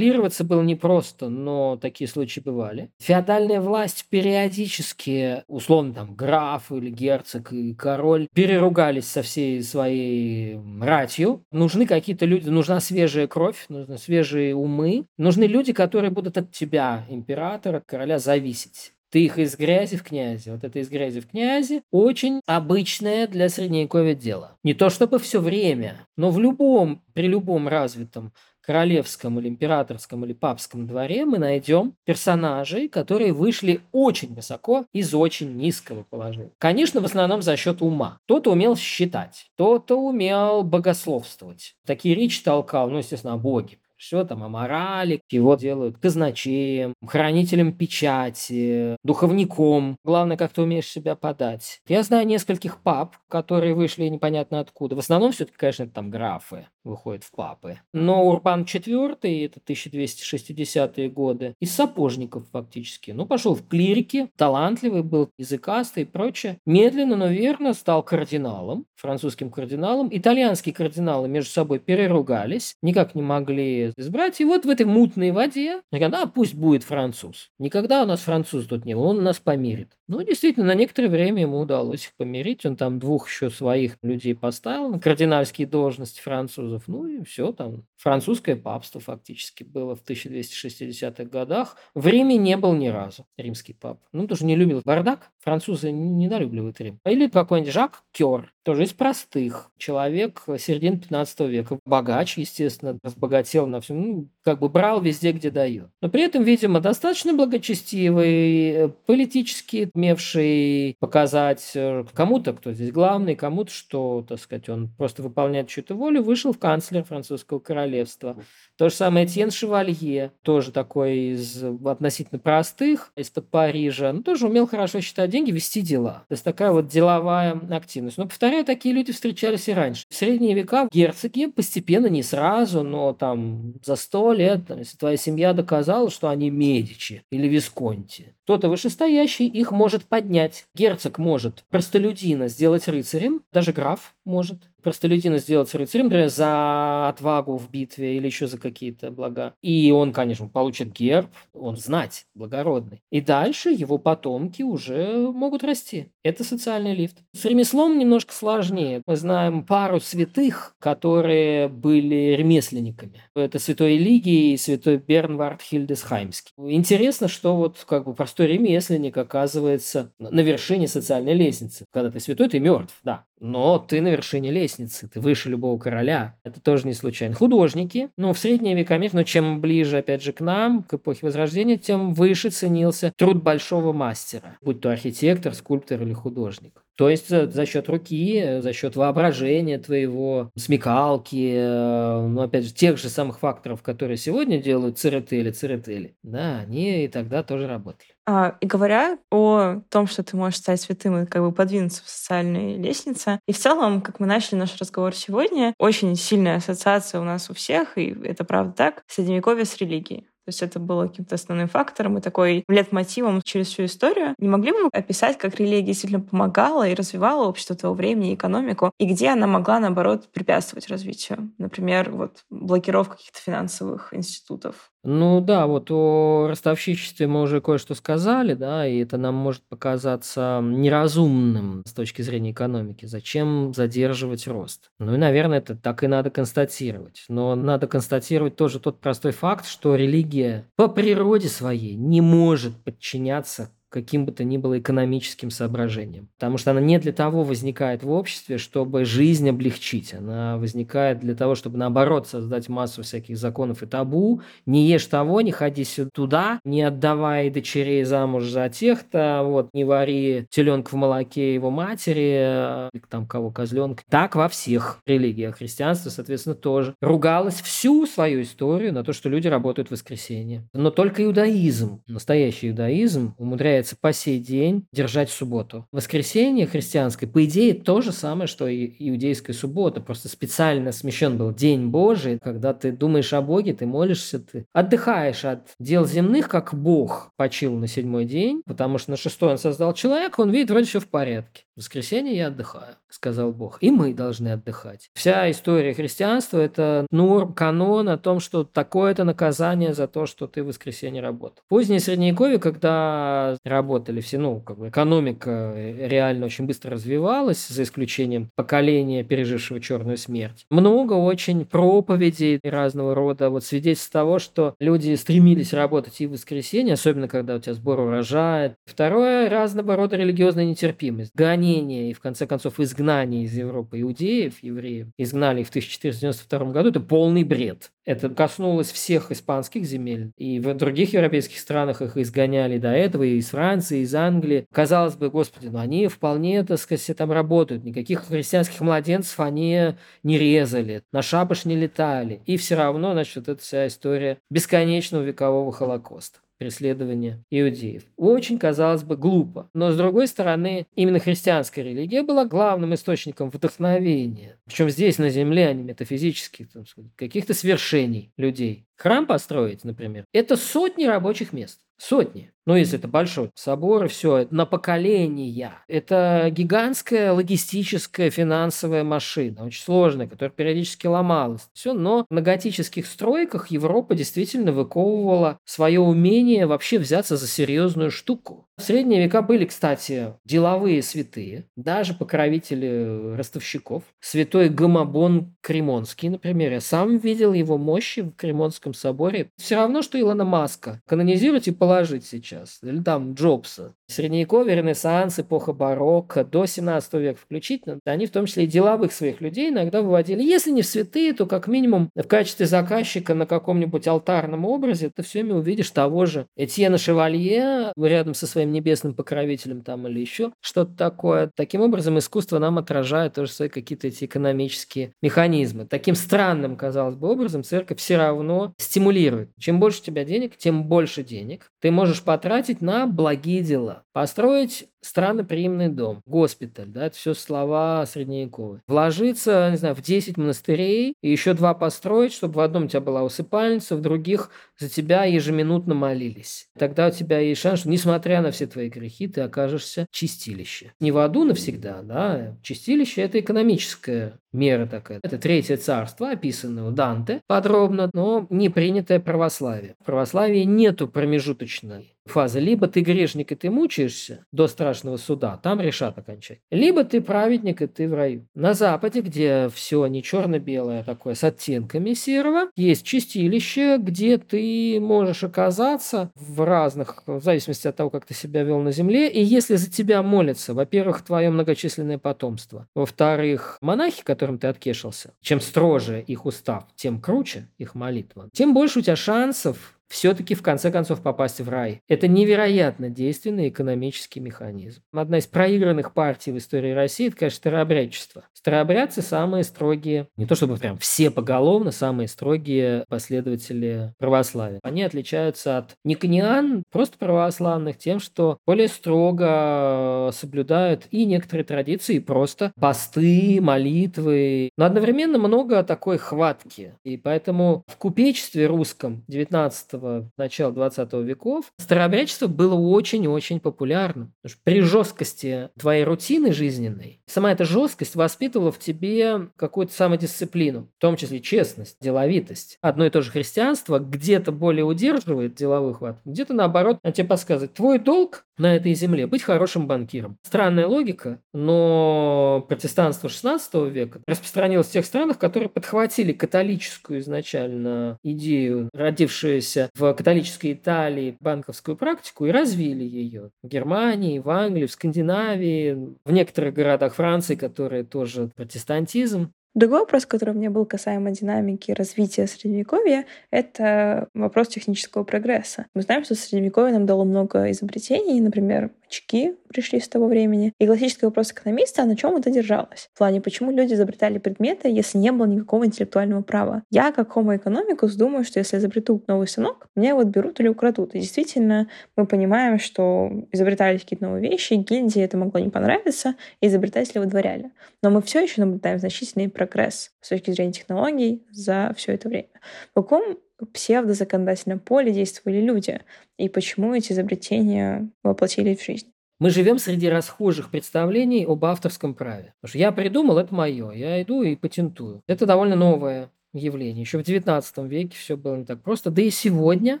[0.14, 2.90] Анаблироваться было непросто, но такие случаи бывали.
[3.00, 11.42] Феодальная власть периодически, условно там граф или герцог и король, переругались со всей своей ратью.
[11.50, 17.04] Нужны какие-то люди, нужна свежая кровь, нужны свежие умы, нужны люди, которые будут от тебя,
[17.08, 20.50] императора, короля, зависеть ты их из грязи в князи.
[20.50, 24.56] Вот это из грязи в князи очень обычное для средневековья дело.
[24.64, 28.32] Не то чтобы все время, но в любом, при любом развитом
[28.66, 35.56] королевском или императорском или папском дворе мы найдем персонажей, которые вышли очень высоко из очень
[35.56, 36.50] низкого положения.
[36.58, 38.18] Конечно, в основном за счет ума.
[38.24, 41.74] Кто-то умел считать, кто-то умел богословствовать.
[41.86, 47.72] Такие речи толкал, ну, естественно, о Боге все там о морали, его делают казначеем, хранителем
[47.72, 49.96] печати, духовником.
[50.04, 51.80] Главное, как ты умеешь себя подать.
[51.88, 54.94] Я знаю нескольких пап, которые вышли непонятно откуда.
[54.94, 57.78] В основном все-таки, конечно, там графы выходят в папы.
[57.92, 63.10] Но Урбан IV, это 1260-е годы, из сапожников фактически.
[63.10, 66.58] Ну, пошел в клирики, талантливый был, языкастый и прочее.
[66.66, 70.08] Медленно, но верно стал кардиналом, французским кардиналом.
[70.12, 74.40] Итальянские кардиналы между собой переругались, никак не могли избрать.
[74.40, 77.50] И вот в этой мутной воде, а пусть будет француз.
[77.58, 79.92] Никогда у нас француз тут не был, он нас помирит.
[80.06, 82.66] Ну, действительно, на некоторое время ему удалось их помирить.
[82.66, 86.84] Он там двух еще своих людей поставил на кардинальские должности французов.
[86.86, 91.76] Ну и все, там французское папство фактически было в 1260-х годах.
[91.94, 94.00] В Риме не был ни разу римский пап.
[94.12, 95.30] Ну, тоже не любил бардак.
[95.40, 97.00] Французы недолюбливают Рим.
[97.06, 99.70] Или какой-нибудь Жак Кер, тоже из простых.
[99.78, 101.78] Человек середины 15 века.
[101.84, 104.00] Богач, естественно, разбогател на всем.
[104.00, 105.88] Ну, как бы брал везде, где дает.
[106.00, 113.36] Но при этом, видимо, достаточно благочестивый, э, политически умевший показать э, кому-то, кто здесь главный,
[113.36, 118.36] кому-то, что, так сказать, он просто выполняет чью-то волю, вышел в канцлер французского королевства.
[118.76, 124.66] То же самое Этьен Шевалье, тоже такой из относительно простых, из-под Парижа, но тоже умел
[124.66, 126.24] хорошо считать деньги, вести дела.
[126.28, 128.18] То есть такая вот деловая активность.
[128.18, 130.04] Но, повторяю, такие люди встречались и раньше.
[130.08, 135.16] В средние века герцоги постепенно, не сразу, но там за сто лет, там, если твоя
[135.16, 140.66] семья доказала, что они Медичи или Висконти, кто-то вышестоящий их может поднять.
[140.74, 147.70] Герцог может простолюдина сделать рыцарем, даже граф может простолюдина сделать рыцарем, например, за отвагу в
[147.70, 149.54] битве или еще за какие-то блага.
[149.62, 153.02] И он, конечно, получит герб, он знать, благородный.
[153.10, 156.12] И дальше его потомки уже могут расти.
[156.22, 157.18] Это социальный лифт.
[157.32, 159.02] С ремеслом немножко сложнее.
[159.06, 163.22] Мы знаем пару святых, которые были ремесленниками.
[163.34, 166.52] Это святой Элигий и святой Бернвард Хильдесхаймский.
[166.56, 171.86] Интересно, что вот как бы простой ремесленник оказывается на вершине социальной лестницы.
[171.92, 173.24] Когда ты святой, ты мертв, да.
[173.46, 176.34] Но ты на вершине лестницы, ты выше любого короля.
[176.44, 177.34] Это тоже не случайно.
[177.34, 181.26] Художники, ну, в средние века мир, но чем ближе, опять же, к нам, к эпохе
[181.26, 186.82] Возрождения, тем выше ценился труд большого мастера, будь то архитектор, скульптор или художник.
[186.96, 192.64] То есть э, за счет руки, э, за счет воображения твоего, смекалки, э, ну, опять
[192.64, 197.66] же, тех же самых факторов, которые сегодня делают церетели, церетели, да, они и тогда тоже
[197.66, 198.13] работали.
[198.26, 202.08] А, и говоря о том, что ты можешь стать святым и как бы подвинуться в
[202.08, 207.24] социальной лестнице, и в целом, как мы начали наш разговор сегодня, очень сильная ассоциация у
[207.24, 210.22] нас у всех, и это правда так, средневековье с религией.
[210.44, 214.34] То есть это было каким-то основным фактором и такой лет-мотивом через всю историю.
[214.38, 218.34] Не могли бы вы описать, как религия действительно помогала и развивала общество того времени, и
[218.34, 221.50] экономику, и где она могла, наоборот, препятствовать развитию?
[221.56, 224.90] Например, вот блокировка каких-то финансовых институтов.
[225.06, 230.60] Ну да, вот о ростовщичестве мы уже кое-что сказали, да, и это нам может показаться
[230.62, 233.04] неразумным с точки зрения экономики.
[233.04, 234.90] Зачем задерживать рост?
[234.98, 237.26] Ну и, наверное, это так и надо констатировать.
[237.28, 243.68] Но надо констатировать тоже тот простой факт, что религия по природе своей не может подчиняться
[243.94, 246.28] каким бы то ни было экономическим соображением.
[246.36, 250.12] Потому что она не для того возникает в обществе, чтобы жизнь облегчить.
[250.12, 254.42] Она возникает для того, чтобы, наоборот, создать массу всяких законов и табу.
[254.66, 260.46] Не ешь того, не ходи туда, не отдавай дочерей замуж за тех-то, вот, не вари
[260.50, 264.02] теленка в молоке его матери, или там кого, козленка.
[264.10, 265.58] Так во всех религиях.
[265.58, 270.66] Христианство, соответственно, тоже ругалось всю свою историю на то, что люди работают в воскресенье.
[270.72, 275.86] Но только иудаизм, настоящий иудаизм, умудряется является по сей день держать субботу.
[275.92, 280.00] Воскресенье христианское, по идее, то же самое, что и иудейская суббота.
[280.00, 285.44] Просто специально смещен был День Божий, когда ты думаешь о Боге, ты молишься, ты отдыхаешь
[285.44, 289.92] от дел земных, как Бог почил на седьмой день, потому что на шестой он создал
[289.92, 291.64] человека, он видит, вроде все в порядке.
[291.76, 293.78] В воскресенье я отдыхаю, сказал Бог.
[293.80, 295.10] И мы должны отдыхать.
[295.12, 300.62] Вся история христианства– это норм, канон о том, что такое-то наказание за то, что ты
[300.62, 301.64] в воскресенье работал.
[301.68, 308.50] Позднее Средневековье, когда работали все, ну, как бы экономика реально очень быстро развивалась, за исключением
[308.54, 310.66] поколения, пережившего черную смерть.
[310.70, 316.94] Много очень проповедей разного рода, вот свидетельств того, что люди стремились работать и в воскресенье,
[316.94, 318.76] особенно когда у тебя сбор урожая.
[318.86, 321.32] Второе– разного рода религиозная нетерпимость.
[321.34, 326.72] Гонение гонения и, в конце концов, изгнание из Европы иудеев, евреев, изгнали их в 1492
[326.72, 327.90] году, это полный бред.
[328.04, 330.32] Это коснулось всех испанских земель.
[330.36, 334.66] И в других европейских странах их изгоняли до этого, и из Франции, и из Англии.
[334.72, 337.84] Казалось бы, господи, ну они вполне, так сказать, там работают.
[337.84, 342.42] Никаких христианских младенцев они не резали, на шабаш не летали.
[342.44, 348.04] И все равно, значит, эта вся история бесконечного векового Холокоста преследования иудеев.
[348.16, 349.68] Очень, казалось бы, глупо.
[349.74, 354.58] Но, с другой стороны, именно христианская религия была главным источником вдохновения.
[354.64, 356.68] Причем здесь, на земле, а не метафизических,
[357.16, 358.86] каких-то свершений людей.
[358.96, 361.80] Храм построить, например, это сотни рабочих мест.
[361.96, 362.50] Сотни.
[362.66, 365.72] Ну, если это большой собор, все, на поколения.
[365.86, 371.68] Это гигантская логистическая финансовая машина, очень сложная, которая периодически ломалась.
[371.74, 378.66] Все, но на готических стройках Европа действительно выковывала свое умение вообще взяться за серьезную штуку.
[378.76, 384.02] В средние века были, кстати, деловые святые, даже покровители ростовщиков.
[384.20, 389.50] Святой Гамабон Кремонский, например, я сам видел его мощи в Кремонском соборе.
[389.56, 391.00] Все равно, что Илона Маска.
[391.06, 392.80] Канонизировать и положить сейчас.
[392.82, 393.94] Или там Джобса.
[394.06, 399.40] Средневековье, Ренессанс, эпоха барокко, до 17 века включительно, они в том числе и деловых своих
[399.40, 404.06] людей иногда выводили, если не в святые, то как минимум в качестве заказчика на каком-нибудь
[404.06, 409.82] алтарном образе ты все время увидишь того же Этьена Шевалье рядом со своим небесным покровителем
[409.82, 411.50] там или еще что-то такое.
[411.54, 415.86] Таким образом, искусство нам отражает тоже свои какие-то эти экономические механизмы.
[415.86, 419.50] Таким странным, казалось бы, образом церковь все равно стимулирует.
[419.58, 424.03] Чем больше у тебя денег, тем больше денег ты можешь потратить на благие дела.
[424.14, 428.80] Построить странноприимный дом, госпиталь, да, это все слова средневековые.
[428.86, 433.00] Вложиться, не знаю, в 10 монастырей и еще два построить, чтобы в одном у тебя
[433.00, 436.68] была усыпальница, в других за тебя ежеминутно молились.
[436.78, 440.92] Тогда у тебя есть шанс, что, несмотря на все твои грехи, ты окажешься в чистилище.
[441.00, 445.18] Не в аду навсегда, да, чистилище– это экономическая мера такая.
[445.24, 449.96] Это третье царство, описанное у Данте подробно, но не принятое православие.
[450.00, 452.60] В православии нету промежуточной фазы.
[452.60, 456.60] Либо ты грешник, и ты мучаешься до страшного суда, там решат окончать.
[456.70, 458.46] Либо ты праведник, и ты в раю.
[458.54, 465.44] На Западе, где все не черно-белое такое, с оттенками серого, есть чистилище, где ты можешь
[465.44, 469.30] оказаться в разных, в зависимости от того, как ты себя вел на земле.
[469.30, 475.60] И если за тебя молятся, во-первых, твое многочисленное потомство, во-вторых, монахи, которым ты откешился, чем
[475.60, 480.90] строже их устав, тем круче их молитва, тем больше у тебя шансов все-таки в конце
[480.90, 482.02] концов попасть в рай.
[482.08, 485.02] Это невероятно действенный экономический механизм.
[485.12, 488.44] Одна из проигранных партий в истории России– это, конечно, старообрядчество.
[488.52, 494.80] Старообрядцы самые строгие, не то чтобы прям все поголовно, самые строгие последователи православия.
[494.82, 502.72] Они отличаются от никониан, просто православных, тем, что более строго соблюдают и некоторые традиции, просто
[502.80, 506.94] посты, молитвы, но одновременно много такой хватки.
[507.04, 509.93] И поэтому в купечестве русском 19
[510.36, 514.32] начала 20 веков, старообрядчество было очень-очень популярным.
[514.64, 521.16] При жесткости твоей рутины жизненной, сама эта жесткость воспитывала в тебе какую-то самодисциплину, в том
[521.16, 522.78] числе честность, деловитость.
[522.80, 527.98] Одно и то же христианство где-то более удерживает деловой хват, где-то наоборот тебе подсказывает, твой
[527.98, 530.38] долг на этой земле быть хорошим банкиром.
[530.42, 538.88] Странная логика, но протестанство 16 века распространилось в тех странах, которые подхватили католическую изначально идею,
[538.92, 543.50] родившуюся в католической Италии, банковскую практику и развили ее.
[543.62, 549.52] В Германии, в Англии, в Скандинавии, в некоторых городах Франции, которые тоже протестантизм.
[549.74, 555.86] Другой вопрос, который у меня был касаемо динамики развития Средневековья, это вопрос технического прогресса.
[555.94, 560.72] Мы знаем, что Средневековье нам дало много изобретений, например, очки пришли с того времени.
[560.78, 563.08] И классический вопрос экономиста, а на чем это держалось?
[563.14, 566.82] В плане, почему люди изобретали предметы, если не было никакого интеллектуального права?
[566.90, 571.14] Я, как homo economicus, думаю, что если изобрету новый станок, меня его отберут или украдут.
[571.14, 576.66] И действительно, мы понимаем, что изобретались какие-то новые вещи, гильдии это могло не понравиться, и
[576.66, 577.70] изобретатели выдворяли.
[578.02, 582.48] Но мы все еще наблюдаем значительный прогресс с точки зрения технологий за все это время.
[582.92, 583.38] В каком
[583.72, 586.00] псевдозаконодательном поле действовали люди
[586.38, 589.10] и почему эти изобретения воплотились в жизнь.
[589.40, 592.54] Мы живем среди расхожих представлений об авторском праве.
[592.60, 595.22] Потому что я придумал, это мое, я иду и патентую.
[595.26, 597.02] Это довольно новое явление.
[597.02, 599.10] Еще в 19 веке все было не так просто.
[599.10, 600.00] Да и сегодня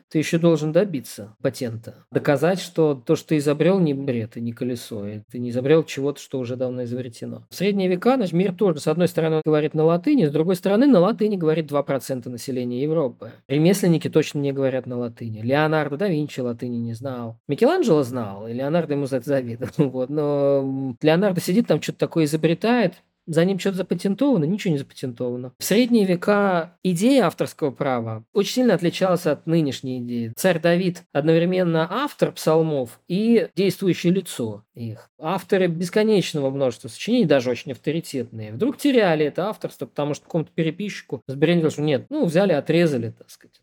[0.08, 1.94] ты еще должен добиться патента.
[2.10, 5.06] Доказать, что то, что ты изобрел, не бред и не колесо.
[5.06, 7.44] И ты не изобрел чего-то, что уже давно изобретено.
[7.50, 10.86] В средние века наш мир тоже, с одной стороны, говорит на латыни, с другой стороны,
[10.86, 13.32] на латыни говорит 2% населения Европы.
[13.48, 15.42] Ремесленники точно не говорят на латыни.
[15.42, 17.38] Леонардо да Винчи латыни не знал.
[17.48, 19.72] Микеланджело знал, и Леонардо ему за это завидовал.
[19.94, 20.10] Вот.
[20.10, 22.94] Но Леонардо сидит там, что-то такое изобретает,
[23.26, 25.52] за ним что-то запатентовано, ничего не запатентовано.
[25.58, 30.32] В средние века идея авторского права очень сильно отличалась от нынешней идеи.
[30.36, 35.10] Царь Давид одновременно автор псалмов и действующее лицо их.
[35.18, 41.22] Авторы бесконечного множества сочинений, даже очень авторитетные, вдруг теряли это авторство, потому что какому-то переписчику
[41.26, 43.54] сбрендил, что нет, ну, взяли, отрезали, так сказать,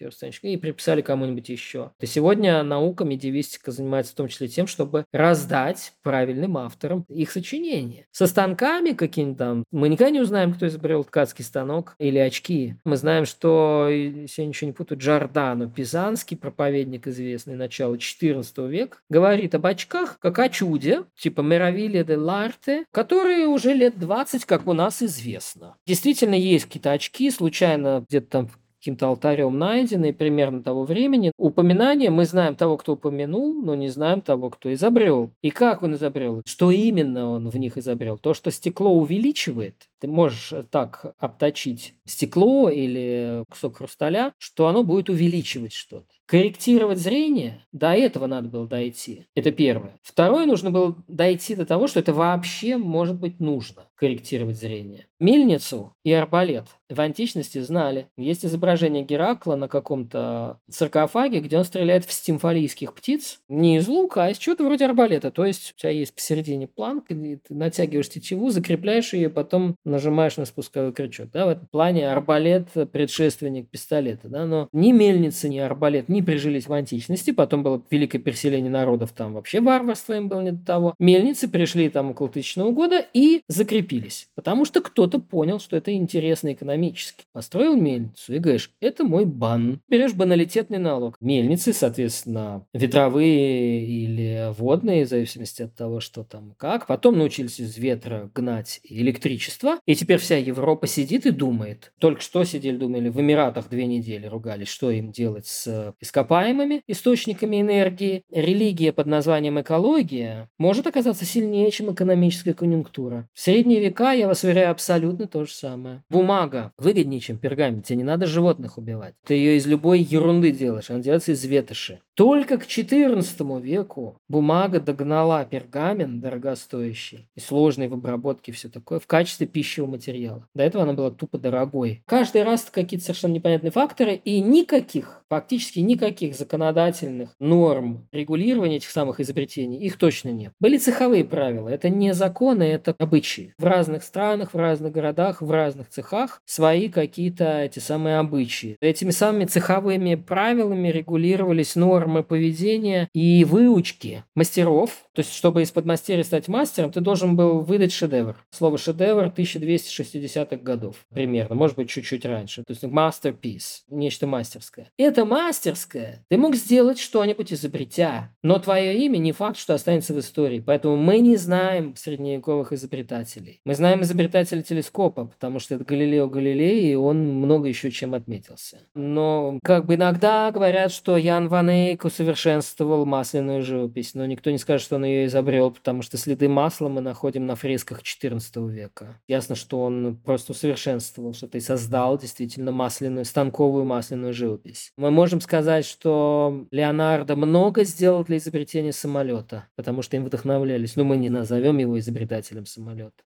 [0.42, 1.92] и приписали кому-нибудь еще.
[2.00, 8.08] И сегодня наука, медиевистика занимается в том числе тем, чтобы раздать правильным авторам их сочинения.
[8.12, 12.76] Со станками какими-то мы никогда не узнаем, кто изобрел ткацкий станок или очки.
[12.86, 18.98] Мы знаем, что, если я ничего не путаю, Джордано Пизанский, проповедник известный начала XIV века,
[19.10, 24.68] говорит об очках как о чуде, типа Меравилия де Ларте, которые уже лет 20, как
[24.68, 25.76] у нас известно.
[25.86, 28.50] Действительно, есть какие-то очки, случайно где-то там
[28.82, 31.32] каким-то алтарем найденные примерно того времени.
[31.38, 35.30] Упоминание мы знаем того, кто упомянул, но не знаем того, кто изобрел.
[35.44, 38.18] И как он изобрел, что именно он в них изобрел.
[38.18, 45.10] То, что стекло увеличивает, ты можешь так обточить стекло или кусок хрусталя, что оно будет
[45.10, 46.08] увеличивать что-то.
[46.26, 49.26] Корректировать зрение, до этого надо было дойти.
[49.36, 50.00] Это первое.
[50.02, 55.08] Второе, нужно было дойти до того, что это вообще может быть нужно, корректировать зрение.
[55.20, 58.08] Мельницу и арбалет в античности знали.
[58.18, 63.42] Есть изображение Геракла на каком-то саркофаге, где он стреляет в стимфалийских птиц.
[63.48, 65.32] Не из лука, а из чего-то вроде арбалета.
[65.32, 70.46] То есть у тебя есть посередине планка, ты натягиваешь тетиву, закрепляешь ее, потом нажимаешь на
[70.46, 71.30] спусковой крючок.
[71.32, 74.28] Да, в этом плане арбалет– предшественник пистолета.
[74.28, 77.32] Да, но ни мельница, ни арбалет не прижились в античности.
[77.32, 80.96] Потом было великое переселение народов, там вообще варварство им было не до того.
[81.00, 84.28] Мельницы пришли там около тысячного года и закрепились.
[84.36, 87.26] Потому что кто-то понял, что это интересно экономически.
[87.34, 89.82] Построил мельницу и говоришь, это мой бан.
[89.90, 91.16] Берешь баналитетный налог.
[91.20, 96.88] Мельницы, соответственно, ветровые или водные, в зависимости от того, что там как.
[96.88, 99.80] Потом научились из ветра гнать электричество.
[99.86, 101.92] И теперь вся Европа сидит и думает.
[102.00, 107.62] Только что сидели, думали, в Эмиратах две недели ругались, что им делать с ископаемыми источниками
[107.62, 108.24] энергии.
[108.32, 113.28] Религия под названием экология может оказаться сильнее, чем экономическая конъюнктура.
[113.34, 116.04] В средние века, я вас уверяю, абсолютно то же самое.
[116.10, 117.86] Бумага выгоднее, чем пергамент.
[117.86, 119.16] Тебе не надо животных убивать.
[119.26, 120.90] Ты ее из любой ерунды делаешь.
[120.90, 122.00] Она делается из ветоши.
[122.14, 129.08] Только к XIV веку бумага догнала пергамент дорогостоящий и сложный в обработке все такое в
[129.08, 130.48] качестве пищевого материала.
[130.54, 132.04] До этого она была тупо дорогой.
[132.06, 139.20] Каждый раз какие-то совершенно непонятные факторы и никаких, фактически никаких законодательных норм регулирования этих самых
[139.22, 140.54] изобретений, их точно нет.
[140.60, 141.70] Были цеховые правила.
[141.70, 143.54] Это не законы, это обычаи.
[143.58, 148.78] В разных странах, в разных городах, в разных цехах свои какие-то эти самые обычаи.
[148.82, 154.92] Этими самыми цеховыми правилами регулировались нормы поведения и выучки мастеров.
[155.14, 158.36] То есть, чтобы из подмастерья стать мастером, ты должен был выдать шедевр.
[158.52, 159.30] Слово шедевр
[159.62, 162.64] 1260-х годов примерно, может быть, чуть-чуть раньше.
[162.64, 164.90] То есть, masterpiece, нечто мастерское.
[164.98, 170.20] Это мастерское ты мог сделать что-нибудь изобретя, но твое имя не факт, что останется в
[170.20, 170.60] истории.
[170.60, 173.60] Поэтому мы не знаем средневековых изобретателей.
[173.66, 178.80] Мы знаем изобретателя телескопа, потому что это Галилео Галилей, и он много еще чем отметился.
[178.96, 184.58] Но как бы иногда говорят, что Ян Ван Эйк усовершенствовал масляную живопись, но никто не
[184.58, 189.20] скажет, что он ее изобрел, потому что следы масла мы находим на фресках XIV века.
[189.28, 194.92] Ясно, что он просто усовершенствовал что-то и создал действительно масляную, станковую масляную живопись.
[194.98, 201.04] Мы можем сказать, что Леонардо много сделал для изобретения самолета, потому что им вдохновлялись, но
[201.04, 203.24] мы не назовем его изобретателем самолета.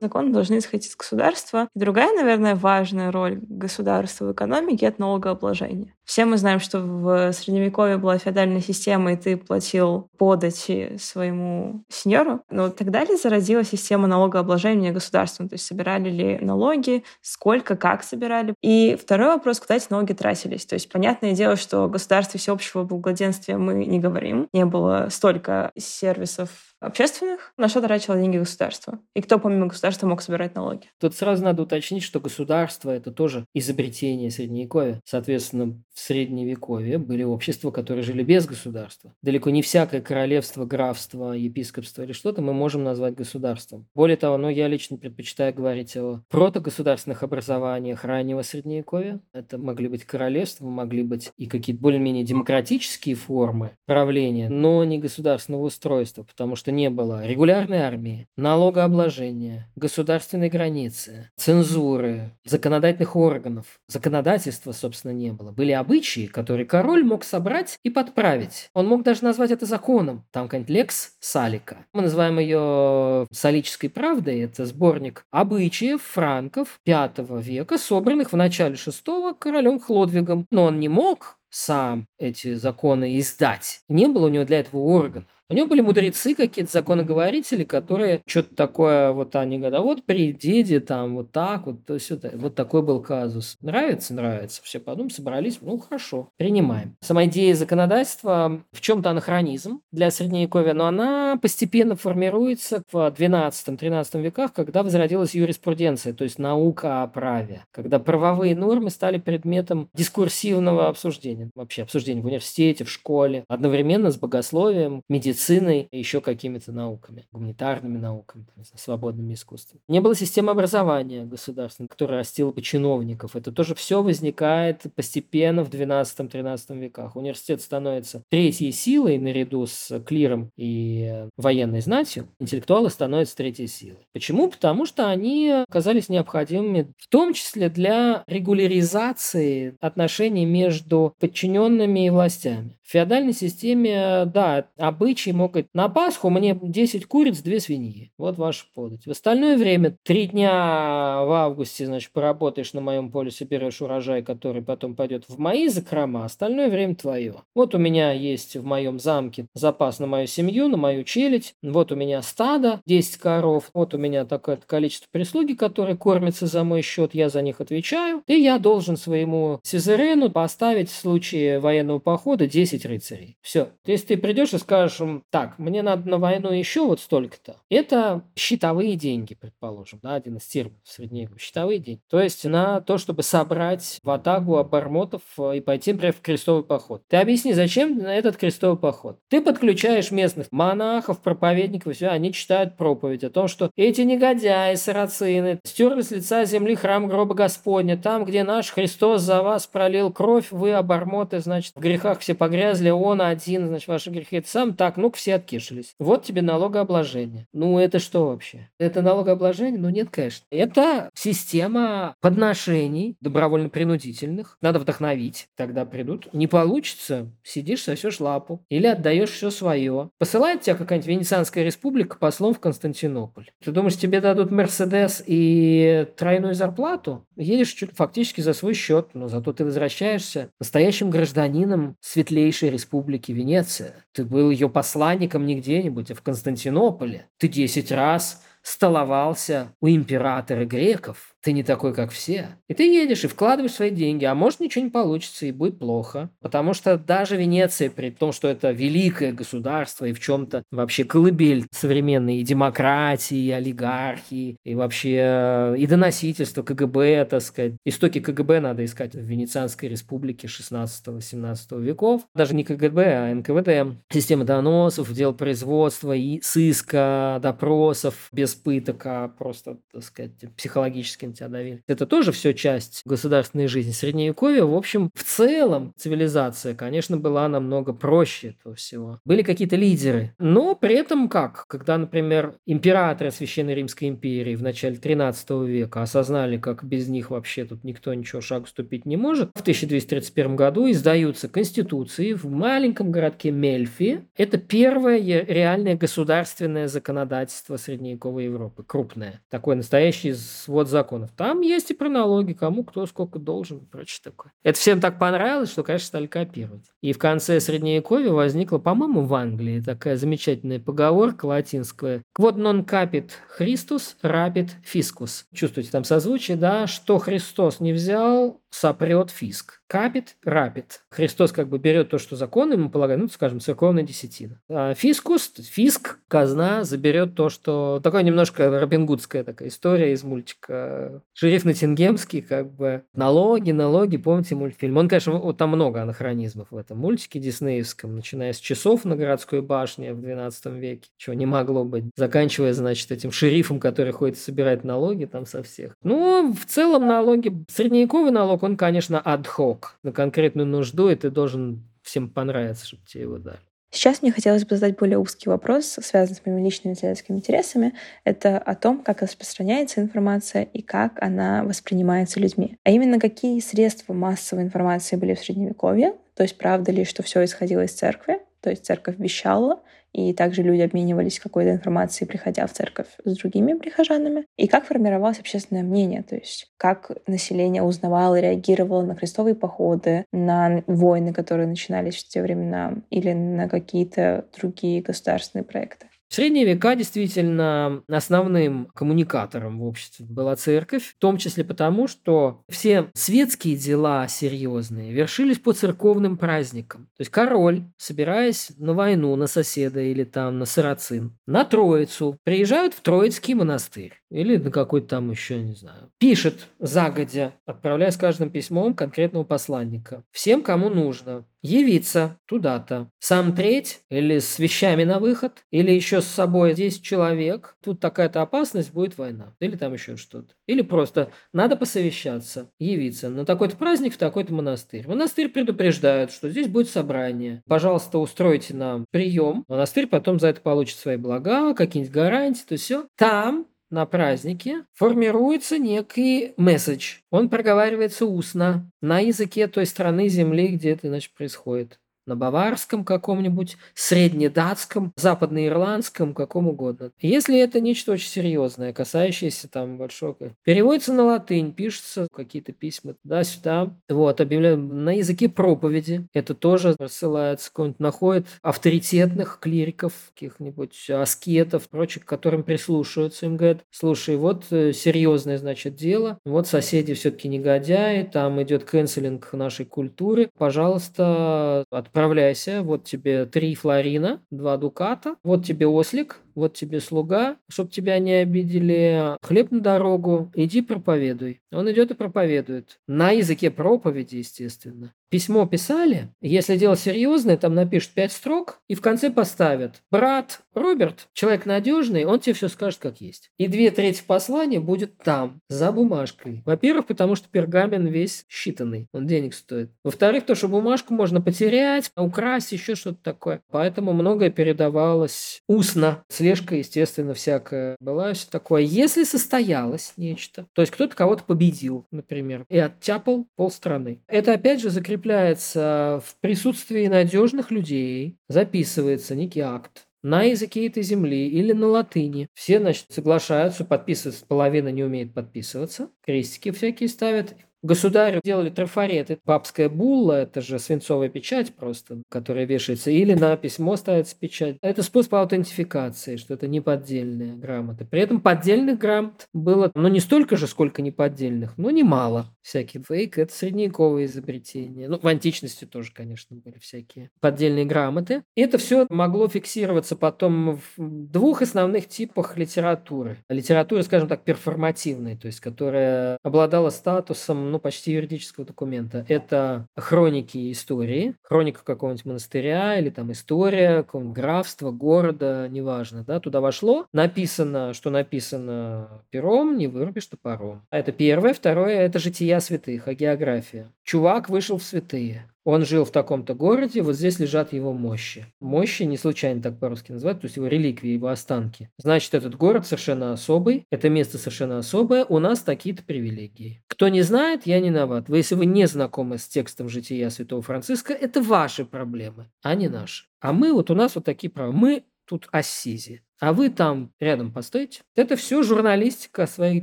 [0.00, 1.68] Законы должны исходить из государства.
[1.74, 5.94] И другая, наверное, важная роль государства в экономике— это налогообложение.
[6.08, 12.40] Все мы знаем, что в Средневековье была феодальная система, и ты платил подати своему сеньору.
[12.50, 15.50] Но тогда ли зародилась система налогообложения государством?
[15.50, 18.54] То есть собирали ли налоги, сколько, как собирали?
[18.62, 20.64] И второй вопрос, куда эти налоги тратились?
[20.64, 24.48] То есть понятное дело, что о государстве всеобщего благоденствия мы не говорим.
[24.54, 26.48] Не было столько сервисов
[26.80, 28.98] общественных, на что тратило деньги государства?
[29.14, 30.86] И кто помимо государства мог собирать налоги?
[31.00, 35.00] Тут сразу надо уточнить, что государство– это тоже изобретение Средневековья.
[35.04, 39.12] Соответственно, в Средневековье были общества, которые жили без государства.
[39.20, 43.88] Далеко не всякое королевство, графство, епископство или что-то мы можем назвать государством.
[43.96, 49.20] Более того, ну, я лично предпочитаю говорить о протогосударственных образованиях раннего Средневековья.
[49.32, 55.62] Это могли быть королевства, могли быть и какие-то более-менее демократические формы правления, но не государственного
[55.62, 63.80] устройства, потому что не было регулярной армии, налогообложения, государственной границы, цензуры, законодательных органов.
[63.88, 65.50] Законодательства, собственно, не было.
[65.50, 68.68] Были обычаи, которые король мог собрать и подправить.
[68.74, 70.26] Он мог даже назвать это законом.
[70.32, 71.86] Там какая-нибудь лекс Салика.
[71.94, 74.40] Мы называем ее Салической правдой.
[74.40, 80.46] Это сборник обычаев франков V века, собранных в начале VI королем Хлодвигом.
[80.50, 83.80] Но он не мог сам эти законы издать.
[83.88, 85.24] Не было у него для этого органа.
[85.50, 90.34] У него были мудрецы какие-то, законоговорители, которые что-то такое, вот они говорят, а вот при
[90.34, 93.56] деде там вот так вот, то есть это, вот такой был казус.
[93.62, 94.12] Нравится?
[94.12, 94.60] Нравится.
[94.62, 96.96] Все подумали, собрались, ну хорошо, принимаем.
[97.00, 104.52] Сама идея законодательства в чем-то анахронизм для Средневековья, но она постепенно формируется в 12-13 веках,
[104.52, 111.50] когда возродилась юриспруденция, то есть наука о праве, когда правовые нормы стали предметом дискурсивного обсуждения,
[111.54, 117.26] вообще обсуждения в университете, в школе, одновременно с богословием, медициной, медициной и еще какими-то науками,
[117.32, 119.80] гуманитарными науками, свободными искусствами.
[119.88, 123.36] Не было системы образования государственной, которая растила бы чиновников.
[123.36, 127.16] Это тоже все возникает постепенно в 12-13 веках.
[127.16, 132.28] Университет становится третьей силой наряду с клиром и военной знатью.
[132.40, 134.06] Интеллектуалы становятся третьей силой.
[134.12, 134.48] Почему?
[134.48, 142.78] Потому что они оказались необходимыми в том числе для регуляризации отношений между подчиненными и властями.
[142.82, 148.12] В феодальной системе, да, обычаи могут на Пасху мне 10 куриц, 2 свиньи.
[148.18, 149.06] Вот ваша подать.
[149.06, 154.62] В остальное время 3 дня в августе, значит, поработаешь на моем поле, соберешь урожай, который
[154.62, 157.34] потом пойдет в мои закрома, остальное время твое.
[157.54, 161.54] Вот у меня есть в моем замке запас на мою семью, на мою челядь.
[161.62, 163.70] Вот у меня стадо, 10 коров.
[163.74, 168.22] Вот у меня такое количество прислуги, которые кормятся за мой счет, я за них отвечаю.
[168.26, 173.36] И я должен своему сюзерену поставить в случае военного похода 10 10 рыцарей.
[173.40, 173.70] Все.
[173.84, 178.96] Если ты придешь и скажешь так, мне надо на войну еще вот столько-то, это щитовые
[178.96, 182.00] деньги, предположим, да, один из терминов средневековья, щитовые деньги.
[182.08, 186.64] То есть на то, чтобы собрать в атаку обормотов э, и пойти, например, в крестовый
[186.64, 187.02] поход.
[187.08, 189.18] Ты объясни, зачем на этот крестовый поход?
[189.28, 195.60] Ты подключаешь местных монахов, проповедников, все, они читают проповедь о том, что эти негодяи, сарацины,
[195.64, 200.50] стерли с лица земли храм гроба Господня, там, где наш Христос за вас пролил кровь,
[200.50, 204.36] вы, обормоты, значит, в грехах все погрязли, он один, значит, ваши грехи.
[204.36, 205.94] Это сам так, ну-ка все откишились.
[205.98, 207.46] Вот тебе налогообложение.
[207.52, 208.68] Ну, это что вообще?
[208.78, 209.80] Это налогообложение?
[209.80, 210.44] Ну, нет, конечно.
[210.50, 214.58] Это система подношений добровольно-принудительных.
[214.60, 216.32] Надо вдохновить, тогда придут.
[216.32, 218.64] Не получится, сидишь, сосешь лапу.
[218.68, 220.10] Или отдаешь все свое.
[220.18, 223.50] Посылает тебя какая-нибудь Венецианская республика послом в Константинополь.
[223.64, 227.26] Ты думаешь, тебе дадут Мерседес и тройную зарплату?
[227.36, 234.04] Едешь чуть фактически за свой счет, но зато ты возвращаешься настоящим гражданином светлейшей республики Венеция.
[234.12, 237.26] Ты был ее посланником не где-нибудь, а в Константинополе.
[237.36, 241.34] Ты десять раз столовался у императора греков.
[241.40, 242.48] Ты не такой, как все.
[242.66, 246.30] И ты едешь и вкладываешь свои деньги, а может ничего не получится и будет плохо.
[246.40, 251.66] Потому что даже Венеция, при том, что это великое государство и в чем-то вообще колыбель
[251.70, 257.74] современной и демократии, и олигархии, и вообще и доносительства КГБ, так сказать.
[257.84, 262.22] Истоки КГБ надо искать в Венецианской республике 16-17 веков.
[262.34, 263.96] Даже не КГБ, а НКВД.
[264.12, 271.48] Система доносов, дел производства и сыска, допросов без пыток, а просто, так сказать, психологически тебя
[271.48, 271.82] давили.
[271.86, 273.92] Это тоже все часть государственной жизни.
[273.92, 279.20] Средневековья, в общем, в целом цивилизация, конечно, была намного проще этого всего.
[279.24, 280.34] Были какие-то лидеры.
[280.38, 281.66] Но при этом как?
[281.68, 287.64] Когда, например, императоры Священной Римской империи в начале 13 века осознали, как без них вообще
[287.64, 293.50] тут никто ничего шагу ступить не может, в 1231 году издаются конституции в маленьком городке
[293.50, 294.26] Мельфи.
[294.36, 299.40] Это первое реальное государственное законодательство средневековой Европы, крупное.
[299.50, 301.30] Такой настоящий свод законов законов.
[301.36, 304.52] Там есть и про налоги, кому кто сколько должен и прочее такое.
[304.62, 306.84] Это всем так понравилось, что, конечно, стали копировать.
[307.00, 312.22] И в конце Средневековья возникла, по-моему, в Англии такая замечательная поговорка латинская.
[312.38, 315.44] Quod non capit Christus, rapid fiscus.
[315.54, 316.86] Чувствуете там созвучие, да?
[316.86, 319.80] Что Христос не взял, сопрет фиск.
[319.86, 321.00] Капит, рапит.
[321.10, 324.60] Христос как бы берет то, что закон ему полагает, ну, скажем, церковная десятина.
[324.68, 327.98] А фискус, фиск, казна, заберет то, что...
[328.04, 331.22] Такое немножко робингудская такая история из мультика.
[331.32, 334.98] Шериф Натингемский, как бы, налоги, налоги, помните мультфильм?
[334.98, 339.62] Он, конечно, вот там много анахронизмов в этом мультике диснеевском, начиная с часов на городской
[339.62, 344.40] башне в 12 веке, чего не могло быть, заканчивая, значит, этим шерифом, который ходит и
[344.40, 345.96] собирает налоги там со всех.
[346.02, 351.84] Ну, в целом налоги, средневековый налог, он, конечно, адхок на конкретную нужду, и ты должен
[352.02, 353.58] всем понравиться, чтобы тебе его дали.
[353.90, 357.94] Сейчас мне хотелось бы задать более узкий вопрос, связанный с моими личными исследовательскими интересами.
[358.22, 362.76] Это о том, как распространяется информация и как она воспринимается людьми.
[362.84, 367.42] А именно, какие средства массовой информации были в Средневековье, то есть правда ли, что все
[367.44, 369.80] исходило из церкви, то есть церковь вещала,
[370.18, 374.46] и также люди обменивались какой-то информацией, приходя в церковь с другими прихожанами.
[374.56, 380.24] И как формировалось общественное мнение, то есть как население узнавало и реагировало на крестовые походы,
[380.32, 386.08] на войны, которые начинались в те времена, или на какие-то другие государственные проекты.
[386.28, 392.60] В средние века действительно основным коммуникатором в обществе была церковь, в том числе потому, что
[392.68, 397.08] все светские дела серьезные вершились по церковным праздникам.
[397.16, 402.92] То есть король, собираясь на войну на соседа или там на сарацин, на Троицу, приезжают
[402.92, 408.50] в Троицкий монастырь или на какой-то там еще, не знаю, пишет загодя, отправляя с каждым
[408.50, 410.24] письмом конкретного посланника.
[410.32, 413.10] Всем, кому нужно явиться туда-то.
[413.18, 417.76] Сам треть или с вещами на выход, или еще с собой 10 человек.
[417.82, 419.54] Тут такая-то опасность, будет война.
[419.60, 420.54] Или там еще что-то.
[420.66, 425.06] Или просто надо посовещаться, явиться на такой-то праздник в такой-то монастырь.
[425.06, 427.62] Монастырь предупреждает, что здесь будет собрание.
[427.66, 429.64] Пожалуйста, устройте нам прием.
[429.68, 433.06] Монастырь потом за это получит свои блага, какие-нибудь гарантии, то все.
[433.16, 437.16] Там на празднике формируется некий месседж.
[437.30, 441.98] Он проговаривается устно на языке той страны земли, где это значит, происходит
[442.28, 447.10] на баварском каком-нибудь, среднедатском, западноирландском, каком угодно.
[447.20, 450.36] Если это нечто очень серьезное, касающееся там большого...
[450.62, 453.96] Переводится на латынь, пишутся какие-то письма туда-сюда.
[454.08, 456.26] Вот, объявляем на языке проповеди.
[456.34, 463.46] Это тоже рассылается, какой-нибудь находит авторитетных клириков, каких-нибудь аскетов, прочих, к которым прислушиваются.
[463.46, 466.38] Им говорят, слушай, вот э, серьезное, значит, дело.
[466.44, 470.50] Вот соседи все-таки негодяи, там идет канцелинг нашей культуры.
[470.58, 477.56] Пожалуйста, отправляйте отправляйся, вот тебе три флорина, два дуката, вот тебе ослик, вот тебе слуга,
[477.68, 481.60] чтобы тебя не обидели, хлеб на дорогу, иди проповедуй.
[481.72, 482.98] Он идет и проповедует.
[483.06, 485.14] На языке проповеди, естественно.
[485.30, 491.28] Письмо писали, если дело серьезное, там напишут пять строк и в конце поставят «Брат Роберт,
[491.34, 493.50] человек надежный, он тебе все скажет как есть».
[493.58, 496.62] И две трети послания будет там, за бумажкой.
[496.64, 499.90] Во-первых, потому что пергамен весь считанный, он денег стоит.
[500.02, 503.60] Во-вторых, то, что бумажку можно потерять, украсть, еще что-то такое.
[503.70, 506.24] Поэтому многое передавалось устно.
[506.48, 508.80] Слежка, естественно, всякая была, все такое.
[508.80, 514.22] Если состоялось нечто, то есть кто-то кого-то победил, например, и оттяпал полстраны.
[514.26, 521.48] Это опять же закрепляется в присутствии надежных людей, записывается некий акт на языке этой земли
[521.48, 522.48] или на латыни.
[522.54, 529.30] Все, значит, соглашаются, подписываться, половина не умеет подписываться, крестики всякие ставят, Государю делали трафарет.
[529.30, 533.10] Это папская булла, это же свинцовая печать просто, которая вешается.
[533.10, 534.76] Или на письмо ставится печать.
[534.82, 538.04] Это способ аутентификации, что это не поддельные грамоты.
[538.04, 542.46] При этом поддельных грамот было, ну, не столько же, сколько не поддельных, но немало.
[542.62, 545.08] Всякие фейк– это средневековые изобретения.
[545.08, 548.42] Ну, в античности тоже, конечно, были всякие поддельные грамоты.
[548.56, 553.38] И это все могло фиксироваться потом в двух основных типах литературы.
[553.48, 559.24] Литература, скажем так, перформативной, то есть которая обладала статусом ну, почти юридического документа.
[559.28, 566.60] Это хроники истории, хроника какого-нибудь монастыря или там история какого-нибудь графства, города, неважно, да, туда
[566.60, 570.82] вошло, написано, что написано пером, не вырубишь топором.
[570.90, 571.54] А это первое.
[571.54, 573.92] Второе– это жития святых, а география.
[574.04, 575.50] Чувак вышел в святые.
[575.70, 578.46] Он жил в таком-то городе, вот здесь лежат его мощи.
[578.58, 581.90] Мощи не случайно так по-русски называют, то есть его реликвии, его останки.
[581.98, 586.82] Значит, этот город совершенно особый, это место совершенно особое, у нас такие-то привилегии.
[586.86, 588.30] Кто не знает, я не виноват.
[588.30, 592.88] Вы, если вы не знакомы с текстом жития святого Франциска, это ваши проблемы, а не
[592.88, 593.26] наши.
[593.38, 594.72] А мы, вот у нас вот такие права.
[594.72, 596.22] Мы тут Ассизи.
[596.40, 598.02] А вы там рядом постойте.
[598.14, 599.82] Это все журналистика своих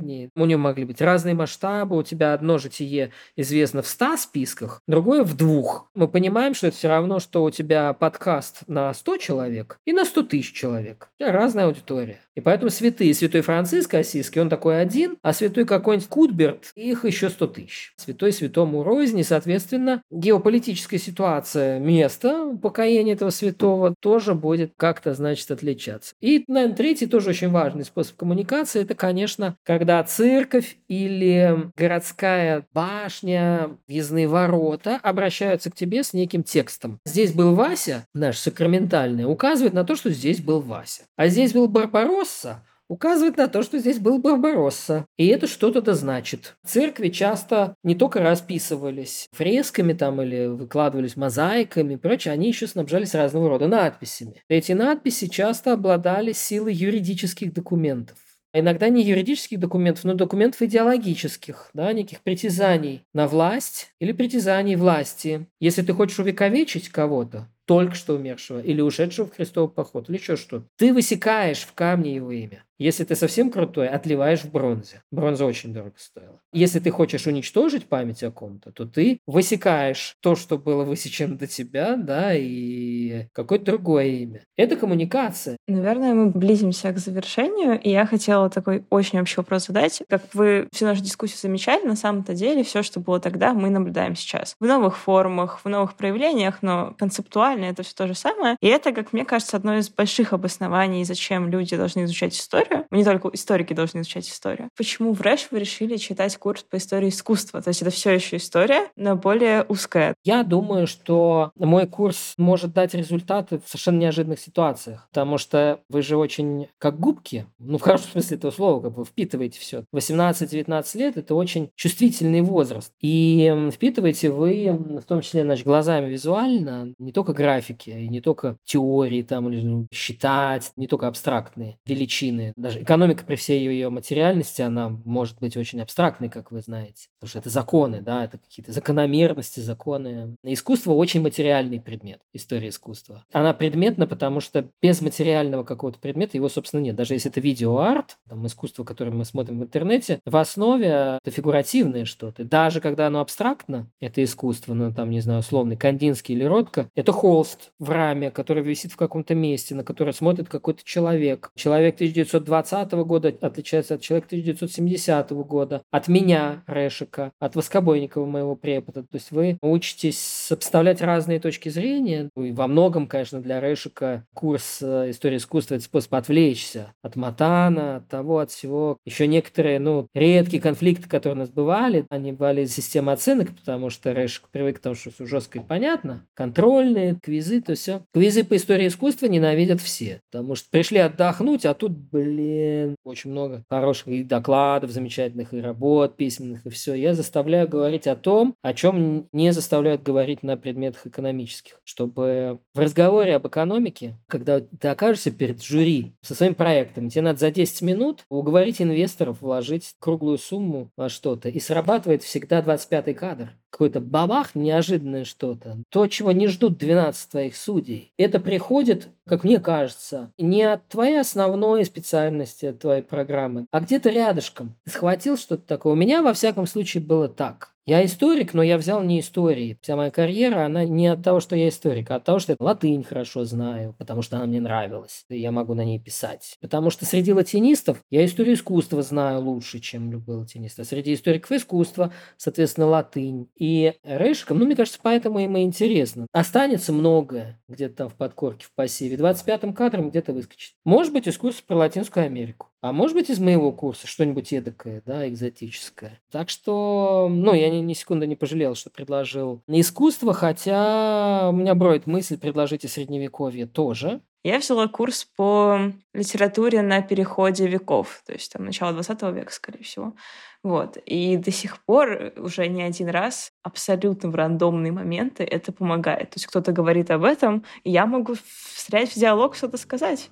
[0.00, 0.30] дней.
[0.34, 5.22] У нее могли быть разные масштабы, у тебя одно житие известно в 100 списках, другое
[5.22, 5.90] в двух.
[5.94, 10.04] Мы понимаем, что это все равно, что у тебя подкаст на 100 человек и на
[10.04, 11.08] 100 тысяч человек.
[11.18, 12.20] У тебя разная аудитория.
[12.34, 17.30] И поэтому святые, святой Франциск Осиский, он такой один, а святой какой-нибудь Кутберт, их еще
[17.30, 17.94] 100 тысяч.
[17.96, 26.14] Святой святому рознь, соответственно, геополитическая ситуация, место покаяния этого святого тоже будет как-то, значит, отличаться.
[26.20, 33.70] И, наверное, третий тоже очень важный способ коммуникации, это, конечно, когда церковь или городская башня,
[33.88, 37.00] въездные ворота обращаются к тебе с неким текстом.
[37.04, 41.02] Здесь был Вася, наш сакраментальный, указывает на то, что здесь был Вася.
[41.16, 45.06] А здесь был Барбаросса, указывает на то, что здесь был Барбаросса.
[45.16, 46.56] И это что-то да значит.
[46.66, 53.14] Церкви часто не только расписывались фресками там или выкладывались мозаиками и прочее, они еще снабжались
[53.14, 54.42] разного рода надписями.
[54.48, 58.16] Эти надписи часто обладали силой юридических документов.
[58.58, 65.46] Иногда не юридических документов, но документов идеологических, да, неких притязаний на власть или притязаний власти.
[65.60, 70.36] Если ты хочешь увековечить кого-то, только что умершего, или ушедшего в Христовый поход, или еще
[70.36, 70.62] что.
[70.78, 72.64] Ты высекаешь в камне его имя.
[72.78, 75.02] Если ты совсем крутой, отливаешь в бронзе.
[75.10, 76.40] Бронза очень дорого стоила.
[76.52, 81.46] Если ты хочешь уничтожить память о ком-то, то ты высекаешь то, что было высечено до
[81.46, 84.42] тебя, да, и какое-то другое имя.
[84.56, 85.56] Это коммуникация.
[85.66, 90.02] Наверное, мы близимся к завершению, и я хотела такой очень общий вопрос задать.
[90.08, 94.16] Как вы всю нашу дискуссию замечали, на самом-то деле все, что было тогда, мы наблюдаем
[94.16, 94.54] сейчас.
[94.60, 98.56] В новых формах, в новых проявлениях, но концептуально это все то же самое.
[98.60, 102.86] И это, как мне кажется, одно из больших обоснований, зачем люди должны изучать историю, историю.
[102.90, 104.68] Не только историки должны изучать историю.
[104.76, 107.62] Почему в РЭШ вы решили читать курс по истории искусства?
[107.62, 110.14] То есть это все еще история, но более узкая.
[110.24, 116.02] Я думаю, что мой курс может дать результаты в совершенно неожиданных ситуациях, потому что вы
[116.02, 119.84] же очень как губки, ну в хорошем смысле этого слова, как бы впитываете все.
[119.94, 122.92] 18-19 лет– это очень чувствительный возраст.
[123.00, 128.56] И впитываете вы, в том числе, значит, глазами визуально, не только графики, и не только
[128.64, 134.62] теории, там, или ну, считать, не только абстрактные величины, даже экономика при всей ее материальности,
[134.62, 137.08] она может быть очень абстрактной, как вы знаете.
[137.20, 140.36] Потому что это законы, да, это какие-то закономерности, законы.
[140.42, 143.24] Искусство очень материальный предмет, история искусства.
[143.32, 146.96] Она предметна, потому что без материального какого-то предмета его, собственно, нет.
[146.96, 152.06] Даже если это видеоарт, там, искусство, которое мы смотрим в интернете, в основе это фигуративное
[152.06, 152.44] что-то.
[152.44, 157.12] Даже когда оно абстрактно, это искусство, ну, там, не знаю, условный Кандинский или Ротко, это
[157.12, 161.50] холст в раме, который висит в каком-то месте, на который смотрит какой-то человек.
[161.54, 168.56] Человек 1900 1920 года отличается от человека 1970 года, от меня, Решика, от Воскобойникова, моего
[168.56, 169.02] препода.
[169.02, 172.30] То есть вы учитесь сопоставлять разные точки зрения.
[172.36, 177.96] И во многом, конечно, для Решика курс э, истории искусства– это способ отвлечься от Матана,
[177.96, 178.98] от того, от всего.
[179.04, 183.90] Еще некоторые, ну, редкие конфликты, которые у нас бывали, они бывали из системы оценок, потому
[183.90, 186.26] что Решик привык к тому, что все жестко и понятно.
[186.34, 188.02] Контрольные, квизы, то все.
[188.12, 193.30] Квизы по истории искусства ненавидят все, потому что пришли отдохнуть, а тут, блин, блин, очень
[193.30, 196.94] много хороших и докладов замечательных, и работ письменных, и все.
[196.94, 201.80] Я заставляю говорить о том, о чем не заставляют говорить на предметах экономических.
[201.84, 207.38] Чтобы в разговоре об экономике, когда ты окажешься перед жюри со своим проектом, тебе надо
[207.38, 211.48] за 10 минут уговорить инвесторов вложить круглую сумму во что-то.
[211.48, 217.56] И срабатывает всегда 25-й кадр какой-то бабах, неожиданное что-то, то, чего не ждут 12 твоих
[217.56, 223.80] судей, это приходит, как мне кажется, не от твоей основной специальности, от твоей программы, а
[223.80, 224.76] где-то рядышком.
[224.86, 225.92] схватил что-то такое.
[225.92, 227.75] У меня, во всяком случае, было так.
[227.88, 229.78] Я историк, но я взял не истории.
[229.80, 232.56] Вся моя карьера, она не от того, что я историк, а от того, что я
[232.58, 236.56] латынь хорошо знаю, потому что она мне нравилась, и я могу на ней писать.
[236.60, 240.80] Потому что среди латинистов я историю искусства знаю лучше, чем любой латинист.
[240.80, 243.50] А среди историков искусства, соответственно, латынь.
[243.56, 246.26] И Решиком, ну, мне кажется, поэтому им и интересно.
[246.32, 249.16] Останется многое где-то там в подкорке, в пассиве.
[249.16, 250.74] 25-м кадром где-то выскочит.
[250.84, 252.66] Может быть, курса про Латинскую Америку.
[252.86, 256.20] А может быть, из моего курса что-нибудь эдакое, да, экзотическое.
[256.30, 261.74] Так что, ну, я ни, ни секунды не пожалел, что предложил искусство, хотя у меня
[261.74, 264.20] броет мысль предложить и средневековье тоже.
[264.44, 269.82] Я взяла курс по литературе на переходе веков, то есть там начало 20 века, скорее
[269.82, 270.14] всего.
[270.62, 270.96] Вот.
[271.04, 276.30] И до сих пор уже не один раз абсолютно в рандомные моменты это помогает.
[276.30, 278.36] То есть кто-то говорит об этом, и я могу
[278.72, 280.30] встрять в диалог что-то сказать.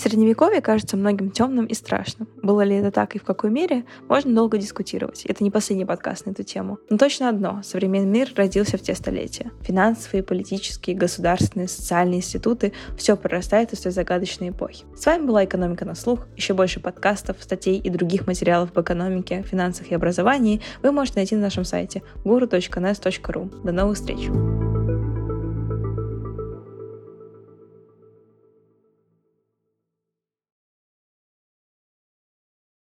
[0.00, 2.26] Средневековье кажется многим темным и страшным.
[2.42, 5.26] Было ли это так и в какой мере, можно долго дискутировать.
[5.26, 6.78] Это не последний подкаст на эту тему.
[6.88, 9.50] Но точно одно— современный мир родился в те столетия.
[9.60, 14.86] Финансовые, политические, государственные, социальные институты— все прорастает из той загадочной эпохи.
[14.96, 16.26] С вами была «Экономика на слух».
[16.34, 21.36] Еще больше подкастов, статей и других материалов по экономике, финансах и образовании вы можете найти
[21.36, 23.62] на нашем сайте guru.nes.ru.
[23.64, 24.30] До новых встреч!